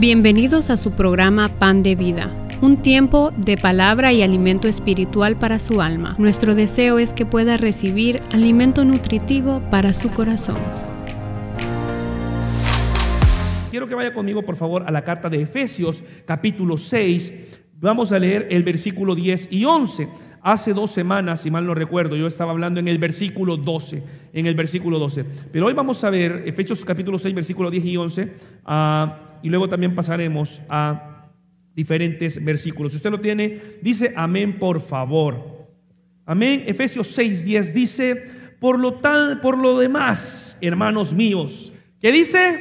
[0.00, 5.58] Bienvenidos a su programa Pan de Vida, un tiempo de palabra y alimento espiritual para
[5.58, 6.14] su alma.
[6.18, 10.58] Nuestro deseo es que pueda recibir alimento nutritivo para su corazón.
[13.72, 17.34] Quiero que vaya conmigo, por favor, a la carta de Efesios, capítulo 6.
[17.80, 20.08] Vamos a leer el versículo 10 y 11.
[20.42, 24.46] Hace dos semanas, si mal no recuerdo, yo estaba hablando en el versículo 12, en
[24.46, 25.24] el versículo 12.
[25.50, 28.32] Pero hoy vamos a ver Efesios capítulo 6, versículo 10 y 11.
[28.64, 31.30] Ah, y luego también pasaremos a
[31.74, 32.92] diferentes versículos.
[32.92, 35.58] Si usted lo tiene, dice amén por favor.
[36.26, 36.64] Amén.
[36.66, 38.24] Efesios 6, 10 dice,
[38.60, 41.72] por lo, tal, por lo demás, hermanos míos,
[42.02, 42.60] que dice,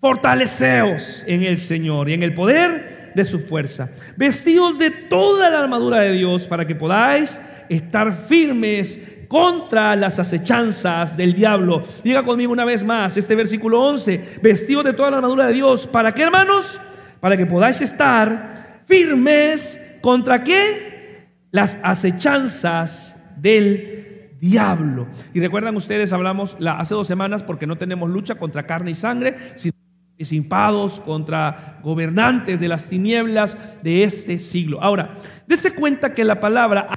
[0.00, 5.60] fortaleceos en el Señor y en el poder de su fuerza, vestidos de toda la
[5.60, 7.40] armadura de Dios para que podáis
[7.70, 11.84] estar firmes contra las acechanzas del diablo.
[12.02, 15.86] Diga conmigo una vez más este versículo 11, vestido de toda la armadura de Dios.
[15.86, 16.80] ¿Para qué, hermanos?
[17.20, 21.28] Para que podáis estar firmes contra qué?
[21.52, 25.06] Las acechanzas del diablo.
[25.32, 28.94] Y recuerdan ustedes, hablamos la, hace dos semanas porque no tenemos lucha contra carne y
[28.96, 29.74] sangre, sino
[30.16, 34.82] principados, contra gobernantes de las tinieblas de este siglo.
[34.82, 36.88] Ahora, dése cuenta que la palabra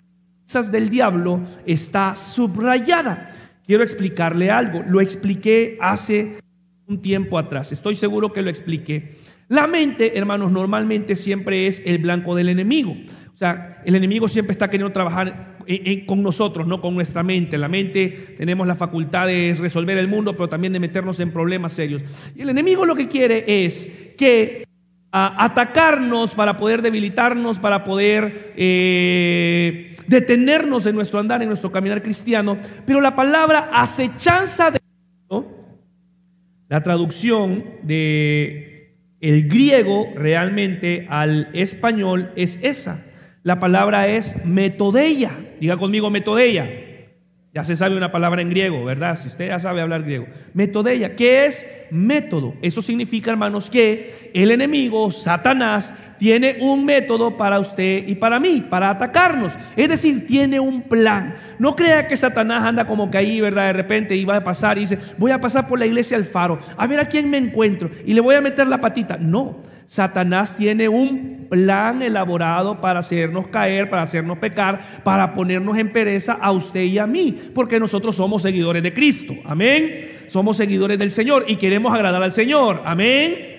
[0.72, 3.32] del diablo está subrayada.
[3.66, 4.84] Quiero explicarle algo.
[4.88, 6.38] Lo expliqué hace
[6.86, 7.72] un tiempo atrás.
[7.72, 9.16] Estoy seguro que lo expliqué.
[9.48, 12.96] La mente, hermanos, normalmente siempre es el blanco del enemigo.
[13.34, 15.58] O sea, el enemigo siempre está queriendo trabajar
[16.06, 17.58] con nosotros, no con nuestra mente.
[17.58, 21.74] La mente tenemos la facultad de resolver el mundo, pero también de meternos en problemas
[21.74, 22.04] serios.
[22.36, 24.66] Y el enemigo lo que quiere es que
[25.12, 32.58] atacarnos para poder debilitarnos, para poder eh, detenernos en nuestro andar, en nuestro caminar cristiano.
[32.86, 34.80] Pero la palabra acechanza de
[36.70, 43.06] la traducción de el griego realmente al español es esa.
[43.44, 45.32] La palabra es metodeia.
[45.60, 46.93] Diga conmigo metodeia.
[47.54, 49.16] Ya se sabe una palabra en griego, ¿verdad?
[49.16, 50.26] Si usted ya sabe hablar griego.
[50.56, 52.56] Metodeia, ¿qué es método?
[52.64, 58.66] Eso significa, hermanos, que el enemigo, Satanás, tiene un método para usted y para mí,
[58.68, 59.54] para atacarnos.
[59.76, 61.36] Es decir, tiene un plan.
[61.60, 63.68] No crea que Satanás anda como que ahí, ¿verdad?
[63.68, 66.58] De repente iba a pasar y dice, voy a pasar por la iglesia al faro,
[66.76, 69.18] a ver a quién me encuentro y le voy a meter la patita.
[69.18, 69.62] No.
[69.86, 76.34] Satanás tiene un plan elaborado para hacernos caer, para hacernos pecar, para ponernos en pereza
[76.34, 79.34] a usted y a mí, porque nosotros somos seguidores de Cristo.
[79.46, 80.12] Amén.
[80.28, 82.82] Somos seguidores del Señor y queremos agradar al Señor.
[82.86, 83.54] Amén.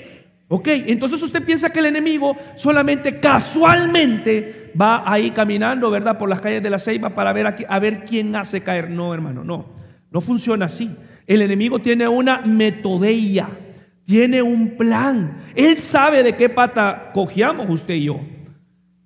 [0.49, 6.19] Ok, entonces usted piensa que el enemigo solamente casualmente va ahí caminando, ¿verdad?
[6.19, 8.91] Por las calles de la ceiba para ver a, a ver quién hace caer.
[8.91, 9.75] No, hermano, no.
[10.11, 10.91] No funciona así.
[11.27, 13.49] El enemigo tiene una metodeia
[14.04, 15.38] tiene un plan.
[15.54, 18.20] Él sabe de qué pata cogiamos usted y yo.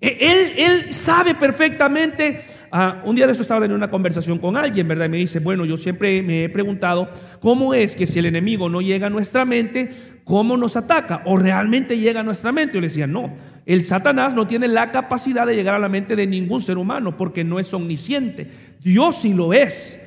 [0.00, 2.40] E, él, él sabe perfectamente.
[2.70, 5.06] Ah, un día de eso estaba en una conversación con alguien, ¿verdad?
[5.06, 7.10] Y me dice, bueno, yo siempre me he preguntado
[7.40, 9.90] cómo es que si el enemigo no llega a nuestra mente,
[10.24, 11.22] ¿cómo nos ataca?
[11.24, 12.74] ¿O realmente llega a nuestra mente?
[12.74, 13.34] Yo le decía, no,
[13.66, 17.16] el Satanás no tiene la capacidad de llegar a la mente de ningún ser humano
[17.16, 18.48] porque no es omnisciente.
[18.82, 19.98] Dios sí lo es.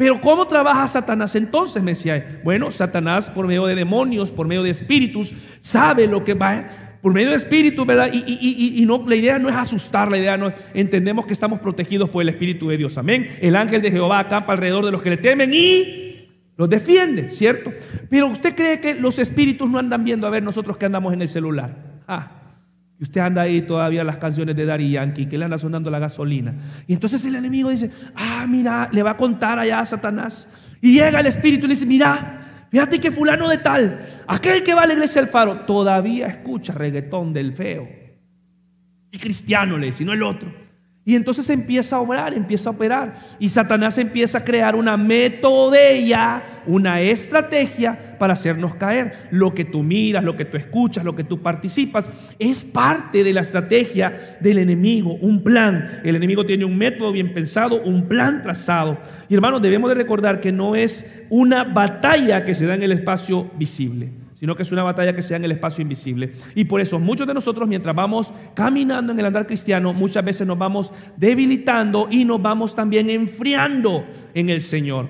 [0.00, 1.82] Pero ¿cómo trabaja Satanás entonces?
[1.82, 6.32] Me decía, bueno, Satanás por medio de demonios, por medio de espíritus, sabe lo que
[6.32, 6.64] va,
[7.02, 8.10] por medio de espíritus, ¿verdad?
[8.10, 12.22] Y, no, la idea no es asustar, la idea no entendemos que estamos protegidos por
[12.22, 13.26] el Espíritu de Dios, amén.
[13.42, 17.70] El ángel de Jehová acampa alrededor de los que le temen y los defiende, ¿cierto?
[18.08, 21.20] Pero usted cree que los espíritus no andan viendo a ver nosotros que andamos en
[21.20, 21.76] el celular.
[22.08, 22.39] Ah,
[23.00, 25.98] y usted anda ahí todavía las canciones de Daddy Yankee, que le anda sonando la
[25.98, 26.54] gasolina.
[26.86, 30.76] Y entonces el enemigo dice, ah, mira, le va a contar allá a Satanás.
[30.82, 34.74] Y llega el espíritu y le dice, mira, fíjate que fulano de tal, aquel que
[34.74, 37.88] va a la iglesia del faro, todavía escucha reggaetón del feo.
[39.10, 40.52] Y cristiano le dice, no el otro.
[41.10, 43.14] Y entonces empieza a obrar, empieza a operar.
[43.40, 49.10] Y Satanás empieza a crear una metodella, una estrategia para hacernos caer.
[49.32, 52.08] Lo que tú miras, lo que tú escuchas, lo que tú participas,
[52.38, 56.00] es parte de la estrategia del enemigo, un plan.
[56.04, 58.96] El enemigo tiene un método bien pensado, un plan trazado.
[59.28, 62.92] Y hermanos, debemos de recordar que no es una batalla que se da en el
[62.92, 66.32] espacio visible sino que es una batalla que sea en el espacio invisible.
[66.54, 70.46] Y por eso muchos de nosotros, mientras vamos caminando en el andar cristiano, muchas veces
[70.46, 75.08] nos vamos debilitando y nos vamos también enfriando en el Señor.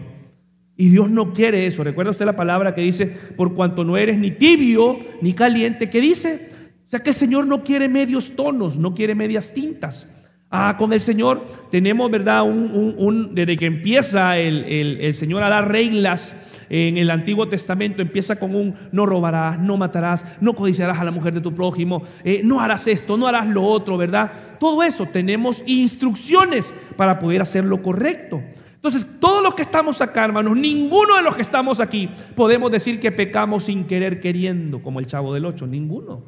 [0.77, 1.85] Y Dios no quiere eso.
[1.85, 3.07] Recuerda usted la palabra que dice,
[3.37, 6.49] por cuanto no eres ni tibio ni caliente, ¿qué dice?
[6.89, 10.11] O sea que el Señor no quiere medios tonos, no quiere medias tintas.
[10.51, 12.43] Ah, con el Señor tenemos, ¿verdad?
[12.43, 14.65] Un, desde que empieza el,
[15.01, 16.35] el Señor a dar reglas
[16.71, 21.11] en el Antiguo Testamento empieza con un no robarás, no matarás, no codiciarás a la
[21.11, 24.33] mujer de tu prójimo, eh, no harás esto, no harás lo otro, ¿verdad?
[24.59, 28.41] Todo eso tenemos instrucciones para poder hacer lo correcto.
[28.77, 32.99] Entonces, todos los que estamos acá, hermanos, ninguno de los que estamos aquí podemos decir
[32.99, 36.25] que pecamos sin querer queriendo, como el chavo del 8, ninguno.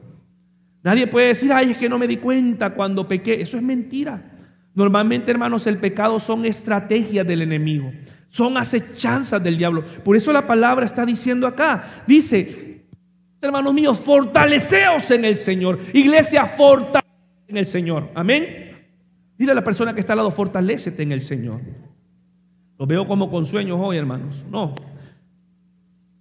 [0.82, 3.40] Nadie puede decir, ay, es que no me di cuenta cuando pequé.
[3.40, 4.32] Eso es mentira.
[4.74, 7.92] Normalmente, hermanos, el pecado son estrategias del enemigo,
[8.32, 9.84] son acechanzas del diablo.
[10.02, 12.86] Por eso la palabra está diciendo acá, dice,
[13.42, 15.78] hermanos míos, fortaleceos en el Señor.
[15.92, 17.10] Iglesia, fortalece
[17.46, 18.08] en el Señor.
[18.14, 18.88] Amén.
[19.36, 21.60] Dile a la persona que está al lado, fortalecete en el Señor.
[22.78, 24.46] Lo veo como con sueños hoy, hermanos.
[24.50, 24.74] No.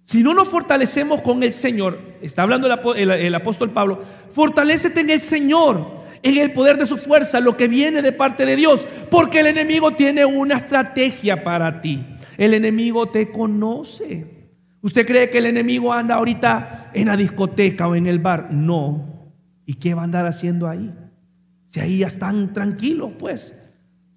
[0.04, 5.22] Si no nos fortalecemos con el Señor, está hablando el, apóstol Pablo, fortalecete en el
[5.22, 9.40] Señor, en el poder de su fuerza, lo que viene de parte de Dios, porque
[9.40, 12.04] el enemigo tiene una estrategia para ti.
[12.38, 14.42] El enemigo te conoce.
[14.80, 18.52] ¿Usted cree que el enemigo anda ahorita en la discoteca o en el bar?
[18.52, 19.32] No.
[19.64, 20.92] ¿Y qué va a andar haciendo ahí?
[21.68, 23.54] Si ahí ya están tranquilos, pues.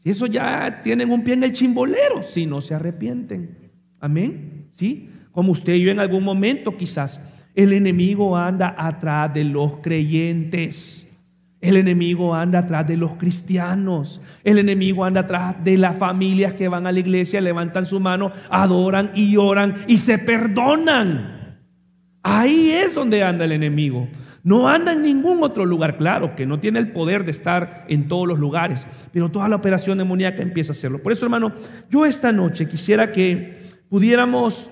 [0.03, 3.71] Y eso ya tienen un pie en el chimbolero si no se arrepienten.
[3.99, 4.67] Amén.
[4.71, 5.09] ¿Sí?
[5.31, 7.21] Como usted y yo en algún momento quizás.
[7.53, 11.04] El enemigo anda atrás de los creyentes.
[11.65, 14.21] El enemigo anda atrás de los cristianos.
[14.43, 18.31] El enemigo anda atrás de las familias que van a la iglesia, levantan su mano,
[18.51, 21.57] adoran y oran y se perdonan.
[22.21, 24.07] Ahí es donde anda el enemigo.
[24.43, 28.07] No anda en ningún otro lugar, claro, que no tiene el poder de estar en
[28.07, 31.01] todos los lugares, pero toda la operación demoníaca empieza a hacerlo.
[31.01, 31.51] Por eso, hermano,
[31.89, 34.69] yo esta noche quisiera que pudiéramos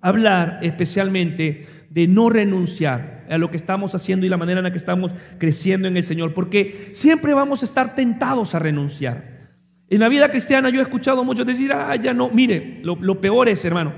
[0.00, 4.72] hablar especialmente de no renunciar a lo que estamos haciendo y la manera en la
[4.72, 9.52] que estamos creciendo en el Señor, porque siempre vamos a estar tentados a renunciar.
[9.88, 13.48] En la vida cristiana yo he escuchado muchos decir, ah, ya no, mire, lo, peor
[13.48, 13.92] es, hermano,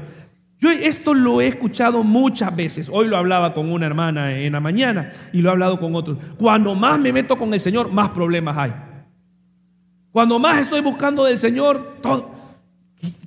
[0.58, 2.90] yo esto lo he escuchado muchas veces.
[2.92, 6.18] Hoy lo hablaba con una hermana en la mañana y lo he hablado con otros.
[6.36, 8.74] Cuando más me meto con el Señor, más problemas hay.
[10.12, 11.96] Cuando más estoy buscando del Señor,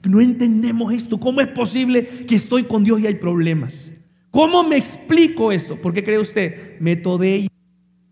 [0.03, 1.19] no entendemos esto.
[1.19, 3.91] ¿Cómo es posible que estoy con Dios y hay problemas?
[4.31, 5.75] ¿Cómo me explico esto?
[5.75, 6.79] ¿Por qué cree usted?
[6.79, 7.23] Método.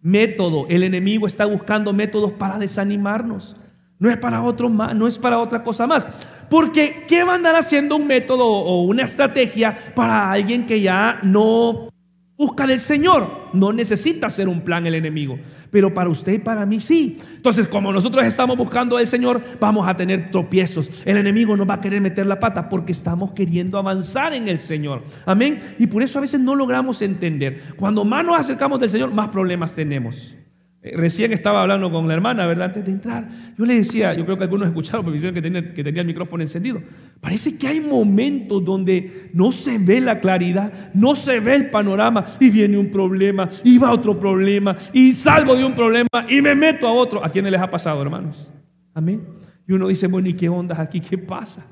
[0.02, 0.66] Método.
[0.70, 3.56] El enemigo está buscando métodos para desanimarnos.
[4.00, 6.08] No es para otro más, no es para otra cosa más.
[6.50, 11.20] Porque ¿qué va a andar haciendo un método o una estrategia para alguien que ya
[11.24, 11.90] no
[12.38, 13.50] busca del Señor?
[13.54, 15.40] No necesita hacer un plan el enemigo,
[15.72, 17.20] pero para usted y para mí sí.
[17.36, 20.90] Entonces, como nosotros estamos buscando del Señor, vamos a tener tropiezos.
[21.06, 24.60] El enemigo nos va a querer meter la pata porque estamos queriendo avanzar en el
[24.60, 25.04] Señor.
[25.26, 25.60] Amén.
[25.80, 27.62] Y por eso a veces no logramos entender.
[27.76, 30.36] Cuando más nos acercamos del Señor, más problemas tenemos.
[30.88, 32.68] Eh, recién estaba hablando con la hermana, ¿verdad?
[32.68, 35.74] Antes de entrar, yo le decía, yo creo que algunos escucharon porque dijeron que tenía,
[35.74, 36.82] que tenía el micrófono encendido.
[37.20, 42.26] Parece que hay momentos donde no se ve la claridad, no se ve el panorama
[42.40, 46.56] y viene un problema y va otro problema y salgo de un problema y me
[46.56, 47.24] meto a otro.
[47.24, 48.50] ¿A quiénes les ha pasado, hermanos?
[48.94, 49.22] Amén.
[49.68, 51.02] Y uno dice, bueno, ¿y qué ondas aquí?
[51.02, 51.66] ¿Qué pasa?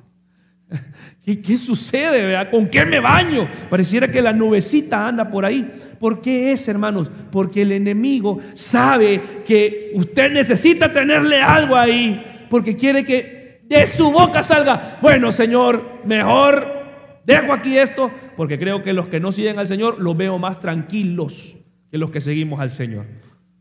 [1.24, 2.26] ¿Qué, sucede?
[2.26, 2.52] ¿verdad?
[2.52, 3.50] ¿Con qué me baño?
[3.70, 5.72] Pareciera que la nubecita anda por ahí.
[6.00, 7.10] ¿Por qué es, hermanos?
[7.32, 14.12] Porque el enemigo sabe que usted necesita tenerle algo ahí, porque quiere que de su
[14.12, 19.58] boca salga, bueno, Señor, mejor dejo aquí esto, porque creo que los que no siguen
[19.58, 21.58] al Señor los veo más tranquilos
[21.90, 23.06] que los que seguimos al Señor.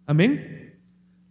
[0.07, 0.64] Amén.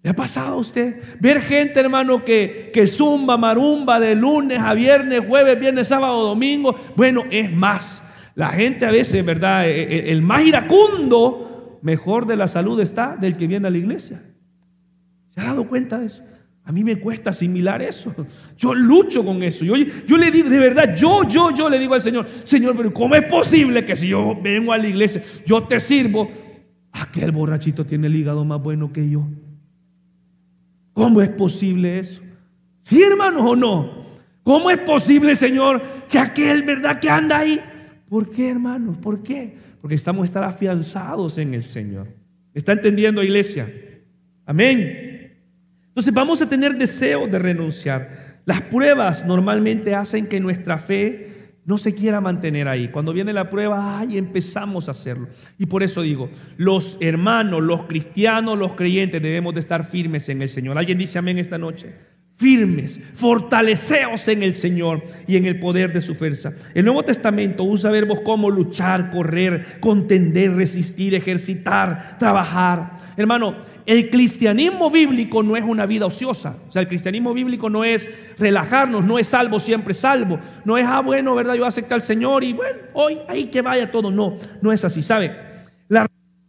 [0.03, 1.01] ¿Le ha pasado a usted?
[1.21, 6.75] Ver gente, hermano, que, que zumba, marumba de lunes a viernes, jueves, viernes, sábado, domingo.
[6.97, 8.03] Bueno, es más.
[8.35, 9.65] La gente a veces, ¿verdad?
[9.69, 13.77] E, e, el, más iracundo, mejor de la salud está del que viene a la
[13.77, 14.21] iglesia.
[15.29, 16.21] ¿Se ha dado cuenta de eso?
[16.65, 18.13] A mí me cuesta asimilar eso.
[18.57, 19.63] Yo lucho con eso.
[19.63, 22.93] Yo, yo, le digo, de verdad, yo, yo, yo le digo al Señor, Señor, pero
[22.93, 26.29] ¿cómo es posible que si yo vengo a la iglesia, yo te sirvo,
[26.91, 29.25] aquel borrachito tiene el hígado más bueno que yo?
[30.93, 32.21] ¿Cómo es posible eso?
[32.81, 34.03] ¿Sí, hermanos, o no?
[34.43, 37.61] ¿Cómo es posible, Señor, que aquel, verdad, que anda ahí?
[38.09, 38.97] ¿Por qué, hermanos?
[38.97, 39.57] ¿Por qué?
[39.81, 42.07] Porque estamos estar afianzados en el Señor.
[42.53, 43.71] ¿Está entendiendo, iglesia?
[44.45, 45.39] Amén.
[45.87, 48.41] Entonces vamos a tener deseo de renunciar.
[48.45, 51.32] Las pruebas normalmente hacen que nuestra fe
[51.65, 52.89] no se quiera mantener ahí.
[52.89, 55.27] Cuando viene la prueba, ay, empezamos a hacerlo.
[55.57, 60.41] Y por eso digo, los hermanos, los cristianos, los creyentes debemos de estar firmes en
[60.41, 60.77] el Señor.
[60.77, 61.93] ¿Alguien dice amén esta noche?
[62.43, 66.51] Firmes, fortaleceos en el Señor y en el poder de su fuerza.
[66.73, 72.97] El Nuevo Testamento usa verbos como luchar, correr, contender, resistir, ejercitar, trabajar.
[73.15, 76.57] Hermano, el cristianismo bíblico no es una vida ociosa.
[76.67, 80.37] O sea, el cristianismo bíblico no es relajarnos, no es salvo, siempre salvo.
[80.65, 81.53] No es, ah, bueno, ¿verdad?
[81.53, 84.11] Yo acepto al Señor y bueno, hoy ahí que vaya todo.
[84.11, 85.01] No, no es así.
[85.01, 85.52] ¿Sabe?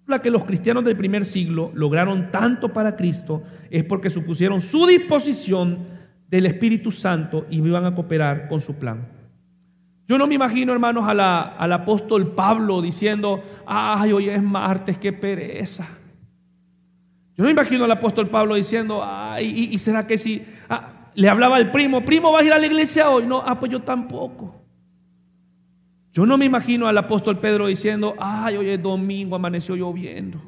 [0.07, 4.87] La que los cristianos del primer siglo lograron tanto para Cristo es porque supusieron su
[4.87, 5.79] disposición
[6.29, 9.09] del Espíritu Santo y iban a cooperar con su plan.
[10.07, 15.87] Yo no me imagino, hermanos, al apóstol Pablo diciendo, ay, hoy es martes, qué pereza.
[17.37, 21.29] Yo no me imagino al apóstol Pablo diciendo, ay, ¿y, será que si ah, le
[21.29, 23.27] hablaba al primo, primo, ¿vas a ir a la iglesia hoy?
[23.27, 24.64] No, ah, pues yo tampoco.
[26.15, 30.41] Yo no me imagino al apóstol Pedro diciendo, ay, hoy es domingo, amaneció lloviendo.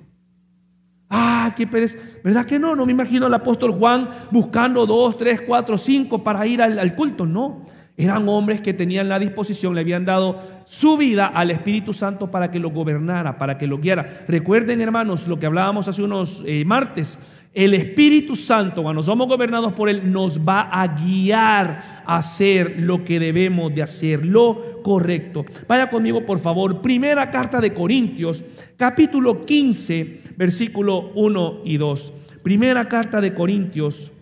[1.10, 1.98] Ah, qué pereza.
[2.22, 2.76] ¿Verdad que no?
[2.76, 7.26] No me imagino al apóstol Juan buscando dos, tres, cuatro, cinco para ir al, culto.
[7.26, 7.64] No.
[7.96, 12.48] Eran hombres que tenían la disposición, le habían dado su vida al Espíritu Santo para
[12.48, 14.04] que lo gobernara, para que lo guiara.
[14.28, 17.18] Recuerden, hermanos, lo que hablábamos hace unos eh, martes.
[17.56, 23.02] El Espíritu Santo, cuando somos gobernados por Él, nos va a guiar a hacer lo
[23.02, 25.44] que debemos de hacer, lo correcto.
[25.66, 26.82] Vaya conmigo, por favor.
[26.82, 28.44] Primera carta de Corintios,
[28.76, 32.12] capítulo 15, versículo 1 y 2.
[32.42, 34.12] Primera carta de Corintios,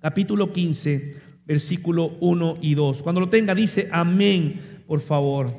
[0.00, 3.02] capítulo 15 versículo 1 y 2.
[3.02, 5.50] Cuando lo tenga, dice amén, por favor.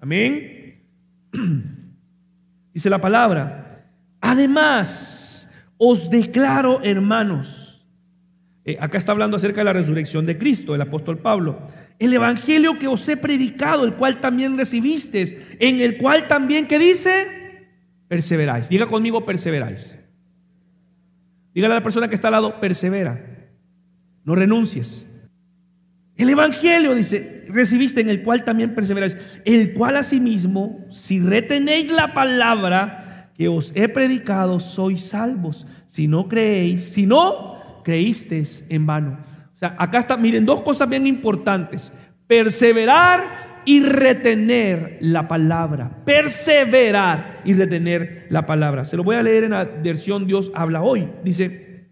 [0.00, 0.82] Amén.
[2.72, 3.84] Dice la palabra.
[4.20, 5.19] Además,
[5.82, 7.82] os declaro, hermanos,
[8.66, 11.66] eh, acá está hablando acerca de la resurrección de Cristo, el apóstol Pablo.
[11.98, 16.78] El evangelio que os he predicado, el cual también recibisteis, en el cual también, ¿qué
[16.78, 17.66] dice?
[18.08, 18.68] Perseveráis.
[18.68, 19.96] Diga conmigo, perseveráis.
[21.54, 23.48] Dígale a la persona que está al lado, persevera.
[24.24, 25.06] No renuncies.
[26.14, 32.12] El Evangelio dice, recibiste en el cual también perseveráis, el cual asimismo, si retenéis la
[32.12, 32.99] palabra
[33.40, 35.66] que os he predicado, sois salvos.
[35.86, 39.18] Si no creéis, si no creísteis en vano.
[39.54, 41.90] O sea, acá está, miren, dos cosas bien importantes.
[42.26, 46.04] Perseverar y retener la palabra.
[46.04, 48.84] Perseverar y retener la palabra.
[48.84, 51.08] Se lo voy a leer en la versión Dios habla hoy.
[51.24, 51.88] Dice,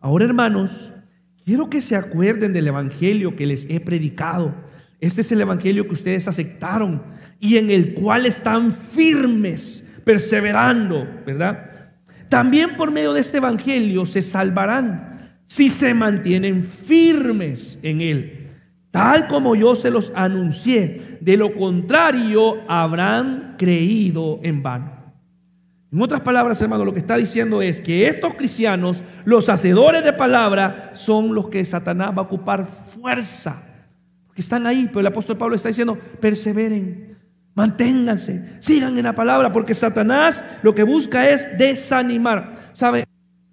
[0.00, 0.92] ahora hermanos,
[1.46, 4.52] Quiero que se acuerden del Evangelio que les he predicado.
[5.00, 7.04] Este es el Evangelio que ustedes aceptaron
[7.38, 11.68] y en el cual están firmes, perseverando, ¿verdad?
[12.28, 18.46] También por medio de este Evangelio se salvarán si se mantienen firmes en él,
[18.92, 21.18] tal como yo se los anuncié.
[21.20, 24.92] De lo contrario, habrán creído en vano.
[25.92, 30.12] En otras palabras, hermano, lo que está diciendo es que estos cristianos, los hacedores de
[30.12, 33.60] palabra, son los que Satanás va a ocupar fuerza.
[34.28, 37.16] Porque están ahí, pero el apóstol Pablo está diciendo, perseveren,
[37.56, 42.52] manténganse, sigan en la palabra, porque Satanás lo que busca es desanimar.
[42.72, 43.04] ¿Sabe?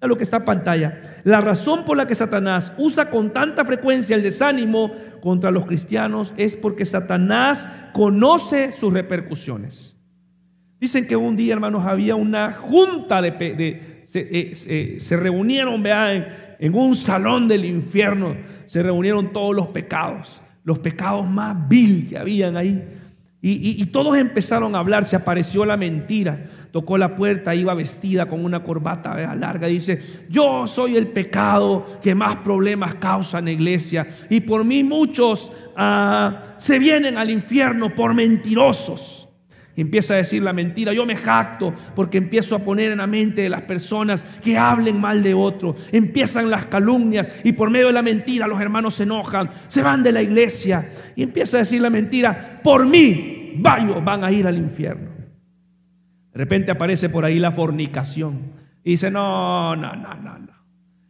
[0.06, 1.00] lo que está en pantalla.
[1.24, 6.34] La razón por la que Satanás usa con tanta frecuencia el desánimo contra los cristianos
[6.36, 9.96] es porque Satanás conoce sus repercusiones.
[10.78, 13.34] Dicen que un día, hermanos, había una junta de...
[14.14, 16.26] Eh, se, reunieron, vean,
[16.58, 22.18] en, un salón del infierno, se reunieron todos los pecados, los pecados más vil que
[22.18, 22.82] habían ahí.
[23.46, 28.42] Y, todos empezaron a hablar, se apareció la mentira, tocó la puerta, iba vestida con
[28.42, 34.06] una corbata larga, dice, yo soy el pecado que más problemas causa en la iglesia
[34.30, 39.23] y por mí muchos ah, se vienen al infierno por mentirosos
[39.82, 40.92] empieza a decir la mentira.
[40.92, 45.00] Yo me jacto porque empiezo a poner en la mente de las personas que hablen
[45.00, 45.74] mal de otro.
[45.92, 50.02] Empiezan las calumnias y por medio de la mentira los hermanos se enojan, se van
[50.02, 52.60] de la iglesia y empieza a decir la mentira.
[52.62, 55.10] Por mí, varios van a ir al infierno.
[56.32, 58.52] De repente aparece por ahí la fornicación
[58.82, 60.52] y dice, no, no, no, no, no.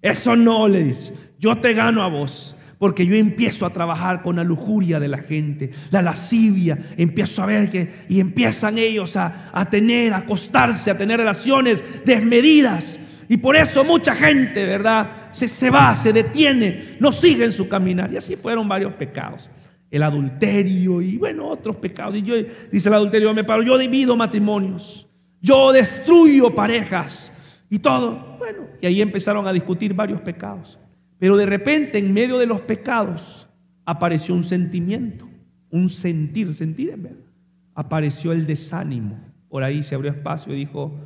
[0.00, 1.14] Eso no le dice.
[1.38, 2.54] Yo te gano a vos.
[2.84, 6.76] Porque yo empiezo a trabajar con la lujuria de la gente, la lascivia.
[6.98, 11.82] Empiezo a ver que, y empiezan ellos a, a tener, a acostarse, a tener relaciones
[12.04, 13.00] desmedidas.
[13.26, 15.30] Y por eso mucha gente, ¿verdad?
[15.32, 18.12] Se, se va, se detiene, no sigue en su caminar.
[18.12, 19.48] Y así fueron varios pecados.
[19.90, 22.16] El adulterio y bueno, otros pecados.
[22.16, 22.34] Y yo,
[22.70, 25.08] dice el adulterio, me paro, yo divido matrimonios,
[25.40, 28.36] yo destruyo parejas y todo.
[28.38, 30.78] Bueno, y ahí empezaron a discutir varios pecados.
[31.18, 33.48] Pero de repente, en medio de los pecados,
[33.84, 35.28] apareció un sentimiento,
[35.70, 37.30] un sentir, sentir en verdad.
[37.74, 39.18] Apareció el desánimo.
[39.48, 40.98] Por ahí se abrió espacio y dijo,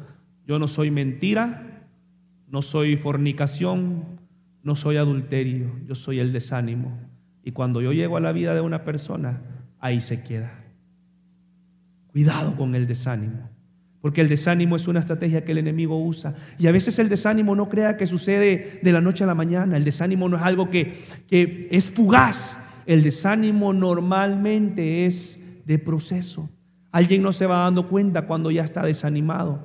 [0.46, 1.86] yo no soy mentira,
[2.46, 4.18] no soy fornicación,
[4.62, 6.98] no soy adulterio, yo soy el desánimo.
[7.42, 9.42] Y cuando yo llego a la vida de una persona,
[9.78, 10.64] ahí se queda.
[12.08, 13.50] Cuidado con el desánimo.
[14.08, 16.34] Porque el desánimo es una estrategia que el enemigo usa.
[16.58, 19.76] Y a veces el desánimo no crea que sucede de la noche a la mañana.
[19.76, 22.58] El desánimo no es algo que, que es fugaz.
[22.86, 26.48] El desánimo normalmente es de proceso.
[26.90, 29.62] Alguien no se va dando cuenta cuando ya está desanimado.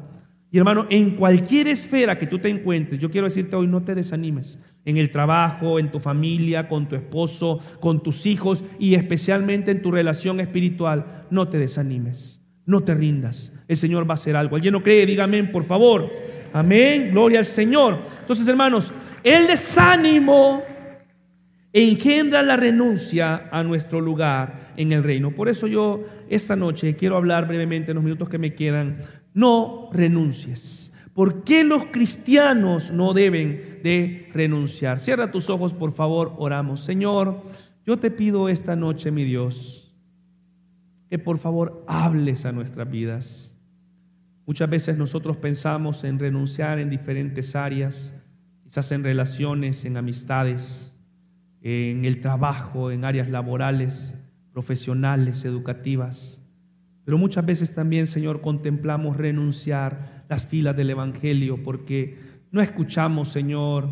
[0.51, 3.95] Y hermano, en cualquier esfera que tú te encuentres, yo quiero decirte hoy, no te
[3.95, 4.59] desanimes.
[4.83, 9.81] En el trabajo, en tu familia, con tu esposo, con tus hijos y especialmente en
[9.81, 12.42] tu relación espiritual, no te desanimes.
[12.65, 13.51] No te rindas.
[13.67, 14.55] El Señor va a hacer algo.
[14.55, 15.05] ¿Alguien no cree?
[15.05, 16.09] Diga amén, por favor.
[16.53, 17.09] Amén.
[17.11, 17.99] Gloria al Señor.
[18.21, 18.91] Entonces, hermanos,
[19.23, 20.63] el desánimo
[21.73, 25.31] engendra la renuncia a nuestro lugar en el reino.
[25.31, 29.01] Por eso yo esta noche quiero hablar brevemente en los minutos que me quedan.
[29.33, 30.91] No renuncies.
[31.13, 34.99] ¿Por qué los cristianos no deben de renunciar?
[34.99, 36.83] Cierra tus ojos, por favor, oramos.
[36.83, 37.41] Señor,
[37.85, 39.82] yo te pido esta noche, mi Dios
[41.13, 43.53] que por favor hables a nuestras vidas.
[44.47, 48.19] Muchas veces nosotros pensamos en renunciar en diferentes áreas,
[48.63, 50.97] quizás en relaciones, en amistades,
[51.61, 54.15] en el trabajo, en áreas laborales,
[54.53, 56.41] profesionales, educativas.
[57.05, 62.17] Pero muchas veces también, Señor, contemplamos renunciar las filas del Evangelio porque
[62.49, 63.87] no escuchamos, Señor,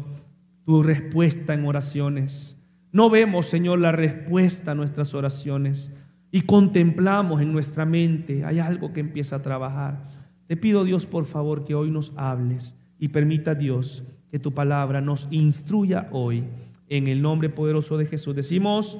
[0.65, 2.57] tu respuesta en oraciones.
[2.91, 5.95] No vemos, Señor, la respuesta a nuestras oraciones
[6.31, 10.05] y contemplamos en nuestra mente, hay algo que empieza a trabajar.
[10.47, 15.01] Te pido Dios, por favor, que hoy nos hables y permita Dios que tu palabra
[15.01, 16.45] nos instruya hoy
[16.87, 18.35] en el nombre poderoso de Jesús.
[18.35, 18.97] Decimos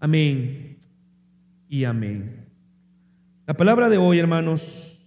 [0.00, 0.78] amén
[1.68, 2.46] y amén.
[3.46, 5.02] La palabra de hoy, hermanos,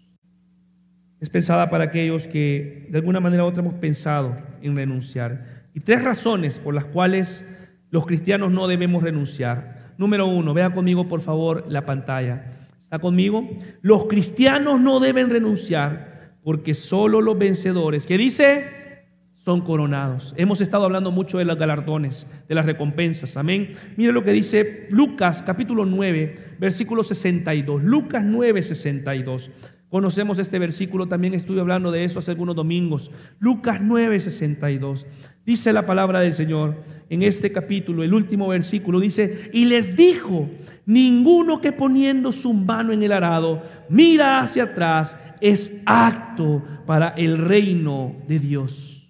[1.20, 5.68] es pensada para aquellos que de alguna manera u otra hemos pensado en renunciar.
[5.74, 7.48] Y tres razones por las cuales
[7.92, 9.79] los cristianos no debemos renunciar.
[10.00, 12.68] Número uno, vea conmigo por favor la pantalla.
[12.82, 13.50] ¿Está conmigo?
[13.82, 18.64] Los cristianos no deben renunciar porque solo los vencedores, ¿qué dice?
[19.36, 20.34] Son coronados.
[20.38, 23.36] Hemos estado hablando mucho de los galardones, de las recompensas.
[23.36, 23.74] Amén.
[23.98, 27.84] Mire lo que dice Lucas capítulo 9, versículo 62.
[27.84, 29.52] Lucas 9, 62.
[29.90, 33.10] Conocemos este versículo, también estuve hablando de eso hace algunos domingos.
[33.40, 35.08] Lucas 9:62.
[35.46, 40.48] Dice la palabra del Señor en este capítulo, el último versículo, dice, y les dijo,
[40.86, 47.40] ninguno que poniendo su mano en el arado mira hacia atrás es acto para el
[47.40, 49.10] reino de Dios.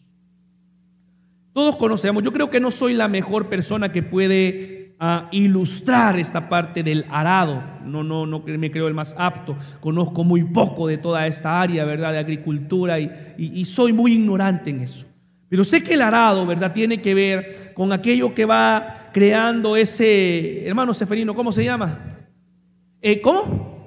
[1.51, 6.49] Todos conocemos, yo creo que no soy la mejor persona que puede a ilustrar esta
[6.49, 7.63] parte del arado.
[7.85, 9.55] No, no, no me creo el más apto.
[9.79, 12.11] Conozco muy poco de toda esta área, ¿verdad?
[12.11, 15.05] De agricultura y, y, soy muy ignorante en eso.
[15.47, 16.73] Pero sé que el arado, ¿verdad?
[16.73, 22.17] Tiene que ver con aquello que va creando ese, hermano Seferino, ¿cómo se llama?
[23.01, 23.78] Eh, ¿Cómo?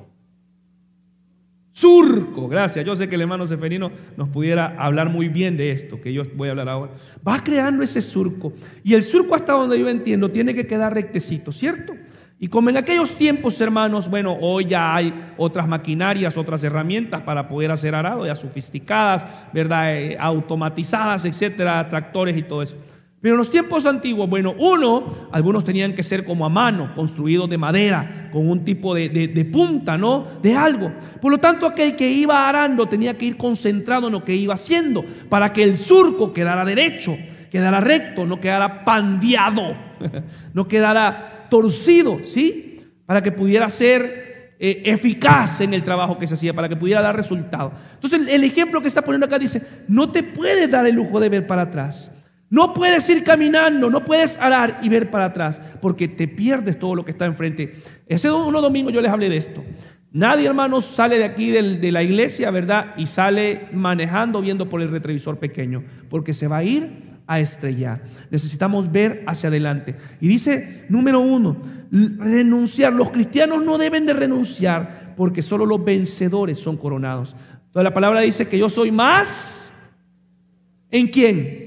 [1.73, 2.49] Surco.
[2.49, 2.85] Gracias.
[2.85, 6.23] Yo sé que el hermano Seferino nos pudiera hablar muy bien de esto, que yo
[6.35, 6.93] voy a hablar ahora.
[7.27, 8.53] Va creando ese surco.
[8.85, 11.95] Y el surco, hasta donde yo entiendo, tiene que quedar rectecito, ¿cierto?
[12.39, 17.47] Y como en aquellos tiempos, hermanos, bueno, hoy ya hay otras maquinarias, otras herramientas para
[17.47, 19.97] poder hacer arado, ya sofisticadas, ¿verdad?
[19.97, 22.75] Eh, automatizadas, etcétera, tractores y todo eso.
[23.23, 27.49] Pero en los tiempos antiguos, bueno, uno, algunos tenían que ser como a mano, construidos
[27.49, 30.27] de madera, con un tipo de, punta, ¿no?
[30.43, 30.91] De algo.
[31.21, 34.55] Por lo tanto, aquel que iba arando tenía que ir concentrado en lo que iba
[34.55, 37.17] haciendo, para que el surco quedara derecho,
[37.49, 39.77] quedara recto, no quedara pandeado,
[40.53, 42.81] no quedara torcido, ¿sí?
[43.07, 47.01] Para que pudiera ser eh, eficaz en el trabajo que se hacía, para que pudiera
[47.01, 47.71] dar resultado.
[47.95, 51.29] Entonces, el ejemplo que está poniendo acá dice, no te puedes dar el lujo de
[51.29, 52.11] ver para atrás.
[52.53, 56.95] No puedes ir caminando, no puedes arar y ver para atrás, porque te pierdes todo
[56.95, 57.77] lo que está enfrente.
[58.07, 59.65] Ese uno domingo yo les hablé de esto.
[60.12, 62.93] Nadie, hermanos, sale de aquí de la iglesia, ¿verdad?
[62.99, 66.91] Y sale manejando, viendo por el retrovisor pequeño, porque se va a ir
[67.27, 68.03] a estrellar.
[68.31, 69.97] Necesitamos ver hacia adelante.
[70.21, 71.57] Y dice, número uno,
[71.91, 72.93] renunciar.
[72.93, 77.35] Los cristianos no deben de renunciar, porque solo los vencedores son coronados.
[77.71, 79.71] Toda la palabra dice que yo soy más.
[80.91, 81.62] ¿En quién?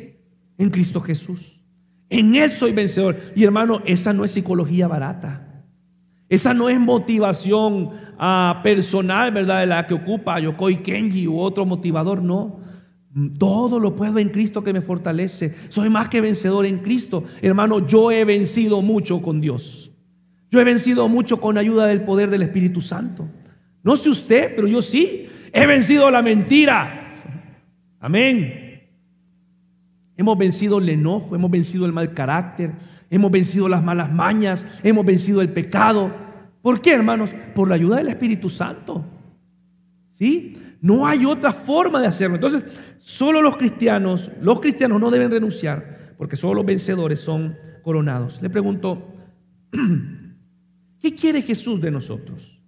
[0.57, 1.61] En Cristo Jesús.
[2.09, 3.17] En Él soy vencedor.
[3.35, 5.63] Y hermano, esa no es psicología barata.
[6.27, 9.59] Esa no es motivación ah, personal, ¿verdad?
[9.61, 12.59] De la que ocupa Yokoi Kenji u otro motivador, no.
[13.37, 15.55] Todo lo puedo en Cristo que me fortalece.
[15.69, 17.23] Soy más que vencedor en Cristo.
[17.41, 19.91] Hermano, yo he vencido mucho con Dios.
[20.51, 23.27] Yo he vencido mucho con ayuda del poder del Espíritu Santo.
[23.83, 25.27] No sé usted, pero yo sí.
[25.53, 27.13] He vencido la mentira.
[27.99, 28.64] Amén.
[30.17, 32.71] Hemos vencido el enojo, hemos vencido el mal carácter,
[33.09, 36.13] hemos vencido las malas mañas, hemos vencido el pecado.
[36.61, 37.35] ¿Por qué, hermanos?
[37.53, 39.05] Por la ayuda del Espíritu Santo.
[40.11, 40.57] ¿Sí?
[40.81, 42.35] No hay otra forma de hacerlo.
[42.35, 42.65] Entonces,
[42.99, 48.41] solo los cristianos, los cristianos no deben renunciar, porque solo los vencedores son coronados.
[48.41, 49.13] Le pregunto,
[51.01, 52.61] ¿qué quiere Jesús de nosotros?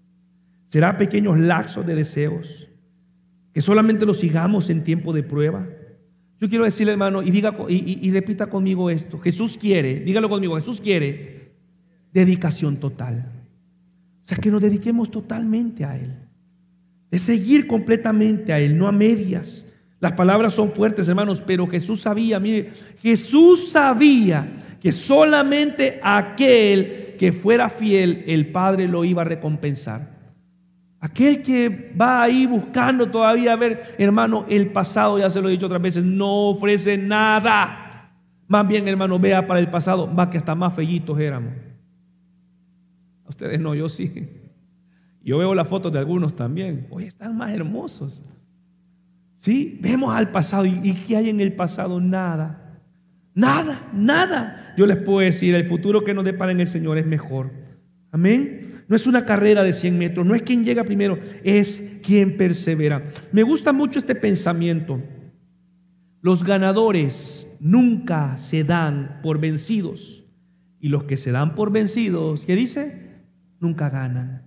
[0.66, 2.68] ¿Será pequeños laxos de deseos?
[3.54, 5.68] ¿Que solamente los sigamos en tiempo de prueba?
[6.40, 9.18] Yo quiero decirle, hermano, y, diga, y, repita conmigo esto.
[9.18, 11.54] Jesús quiere, dígalo conmigo, Jesús quiere
[12.14, 13.32] dedicación total.
[14.24, 16.14] O sea, que nos dediquemos totalmente a Él.
[17.10, 19.66] De seguir completamente a Él, no a medias.
[20.00, 22.70] Las palabras son fuertes, hermanos, pero Jesús sabía, mire,
[23.02, 30.17] Jesús sabía que solamente aquel que fuera fiel, el Padre lo iba a recompensar.
[31.08, 35.68] Aquel que va ahí buscando todavía ver, hermano, el pasado, ya se lo he dicho
[35.68, 38.12] otras veces, no ofrece nada.
[38.46, 41.54] Más bien, hermano, vea para el pasado, va que hasta más fellitos éramos.
[43.26, 44.30] A ustedes no, yo sí.
[45.24, 46.88] Yo veo las fotos de algunos también.
[46.90, 48.22] Hoy están más hermosos.
[49.38, 50.66] Sí, vemos al pasado.
[50.66, 52.02] ¿Y, ¿Y qué hay en el pasado?
[52.02, 52.82] Nada.
[53.34, 54.74] Nada, nada.
[54.78, 57.52] Yo les puedo decir, el futuro que nos depara en el Señor es mejor.
[58.12, 58.67] Amén.
[58.88, 63.04] No es una carrera de 100 metros, no es quien llega primero, es quien persevera.
[63.32, 65.02] Me gusta mucho este pensamiento.
[66.22, 70.24] Los ganadores nunca se dan por vencidos.
[70.80, 73.24] Y los que se dan por vencidos, ¿qué dice?
[73.60, 74.44] Nunca ganan.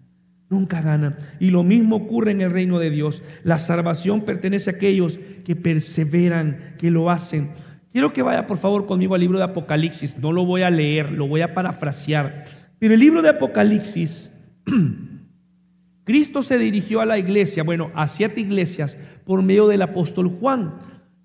[0.49, 1.17] Nunca ganan.
[1.39, 3.23] Y lo mismo ocurre en el reino de Dios.
[3.45, 7.51] La salvación pertenece a aquellos que perseveran, que lo hacen.
[7.93, 10.19] Quiero que vaya por favor conmigo al libro de Apocalipsis.
[10.19, 12.45] No lo voy a leer, lo voy a parafrasear.
[12.79, 14.30] Pero el libro de Apocalipsis
[16.05, 20.75] Cristo se dirigió a la iglesia, bueno, a siete iglesias por medio del apóstol Juan.